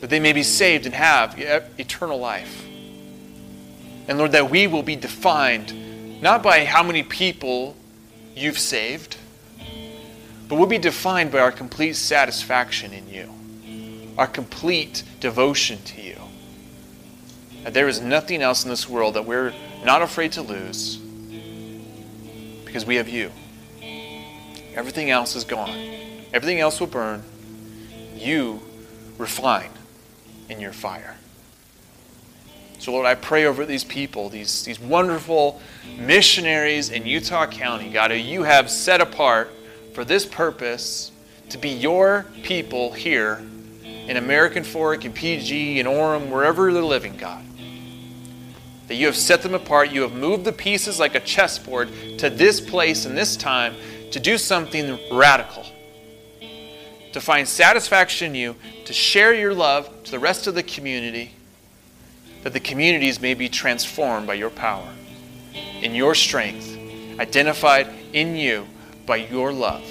that 0.00 0.10
they 0.10 0.20
may 0.20 0.34
be 0.34 0.42
saved 0.42 0.84
and 0.84 0.94
have 0.94 1.38
eternal 1.78 2.18
life. 2.18 2.66
And 4.08 4.18
Lord, 4.18 4.32
that 4.32 4.50
we 4.50 4.66
will 4.66 4.82
be 4.82 4.96
defined 4.96 6.20
not 6.20 6.42
by 6.42 6.66
how 6.66 6.82
many 6.82 7.02
people 7.02 7.74
you've 8.36 8.58
saved, 8.58 9.16
but 10.54 10.60
we'll 10.60 10.68
be 10.68 10.78
defined 10.78 11.32
by 11.32 11.40
our 11.40 11.50
complete 11.50 11.96
satisfaction 11.96 12.92
in 12.92 13.08
you, 13.08 13.28
our 14.16 14.28
complete 14.28 15.02
devotion 15.18 15.82
to 15.82 16.00
you. 16.00 16.16
That 17.64 17.74
there 17.74 17.88
is 17.88 18.00
nothing 18.00 18.40
else 18.40 18.62
in 18.62 18.70
this 18.70 18.88
world 18.88 19.14
that 19.14 19.24
we're 19.24 19.52
not 19.84 20.00
afraid 20.00 20.30
to 20.30 20.42
lose 20.42 20.98
because 22.64 22.86
we 22.86 22.94
have 22.94 23.08
you. 23.08 23.32
Everything 24.76 25.10
else 25.10 25.34
is 25.34 25.42
gone. 25.42 25.76
Everything 26.32 26.60
else 26.60 26.78
will 26.78 26.86
burn. 26.86 27.24
You 28.14 28.62
refine 29.18 29.72
in 30.48 30.60
your 30.60 30.72
fire. 30.72 31.16
So, 32.78 32.92
Lord, 32.92 33.06
I 33.06 33.16
pray 33.16 33.46
over 33.46 33.66
these 33.66 33.82
people, 33.82 34.28
these, 34.28 34.62
these 34.64 34.78
wonderful 34.78 35.60
missionaries 35.98 36.90
in 36.90 37.06
Utah 37.06 37.48
County, 37.48 37.90
God, 37.90 38.12
who 38.12 38.16
you 38.16 38.44
have 38.44 38.70
set 38.70 39.00
apart 39.00 39.50
for 39.94 40.04
this 40.04 40.26
purpose 40.26 41.10
to 41.48 41.58
be 41.58 41.70
your 41.70 42.26
people 42.42 42.92
here 42.92 43.42
in 43.84 44.16
American 44.16 44.64
Fork 44.64 45.04
and 45.04 45.14
PG 45.14 45.80
and 45.80 45.88
Orem, 45.88 46.28
wherever 46.28 46.72
they're 46.72 46.82
living, 46.82 47.16
God 47.16 47.44
that 48.88 48.96
you 48.96 49.06
have 49.06 49.16
set 49.16 49.42
them 49.42 49.54
apart. 49.54 49.90
You 49.90 50.02
have 50.02 50.12
moved 50.12 50.44
the 50.44 50.52
pieces 50.52 51.00
like 51.00 51.14
a 51.14 51.20
chessboard 51.20 51.88
to 52.18 52.30
this 52.30 52.60
place 52.60 53.06
and 53.06 53.16
this 53.16 53.36
time 53.36 53.74
to 54.10 54.20
do 54.20 54.38
something 54.38 54.98
radical. 55.10 55.64
To 57.12 57.20
find 57.20 57.46
satisfaction 57.46 58.28
in 58.28 58.34
you, 58.34 58.56
to 58.86 58.92
share 58.92 59.32
your 59.32 59.54
love 59.54 59.88
to 60.04 60.10
the 60.10 60.18
rest 60.18 60.46
of 60.46 60.54
the 60.54 60.62
community, 60.62 61.32
that 62.42 62.52
the 62.52 62.60
communities 62.60 63.20
may 63.20 63.34
be 63.34 63.48
transformed 63.48 64.26
by 64.26 64.34
your 64.34 64.50
power, 64.50 64.88
in 65.80 65.94
your 65.94 66.14
strength, 66.14 66.76
identified 67.18 67.88
in 68.12 68.36
you 68.36 68.66
by 69.06 69.16
your 69.16 69.52
love. 69.52 69.84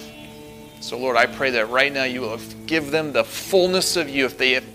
So, 0.80 0.98
Lord, 0.98 1.16
I 1.16 1.26
pray 1.26 1.52
that 1.52 1.70
right 1.70 1.92
now 1.92 2.04
you 2.04 2.22
will 2.22 2.40
give 2.66 2.92
them 2.92 3.14
the 3.14 3.24
fullness 3.24 3.96
of 3.96 4.10
you. 4.10 4.26
If 4.26 4.38
they, 4.38 4.56
if, 4.56 4.66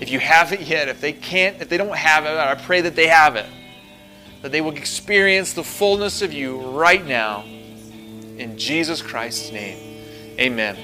if 0.00 0.10
you 0.10 0.18
haven't 0.18 0.62
yet, 0.62 0.88
if 0.88 1.00
they 1.00 1.12
can't, 1.12 1.60
if 1.60 1.68
they 1.68 1.76
don't 1.76 1.94
have 1.94 2.24
it, 2.24 2.30
I 2.30 2.54
pray 2.54 2.80
that 2.80 2.96
they 2.96 3.08
have 3.08 3.36
it 3.36 3.46
that 4.42 4.52
they 4.52 4.60
will 4.60 4.76
experience 4.76 5.52
the 5.52 5.64
fullness 5.64 6.22
of 6.22 6.32
you 6.32 6.60
right 6.60 7.06
now. 7.06 7.44
In 7.44 8.56
Jesus 8.56 9.02
Christ's 9.02 9.52
name, 9.52 10.02
amen. 10.38 10.78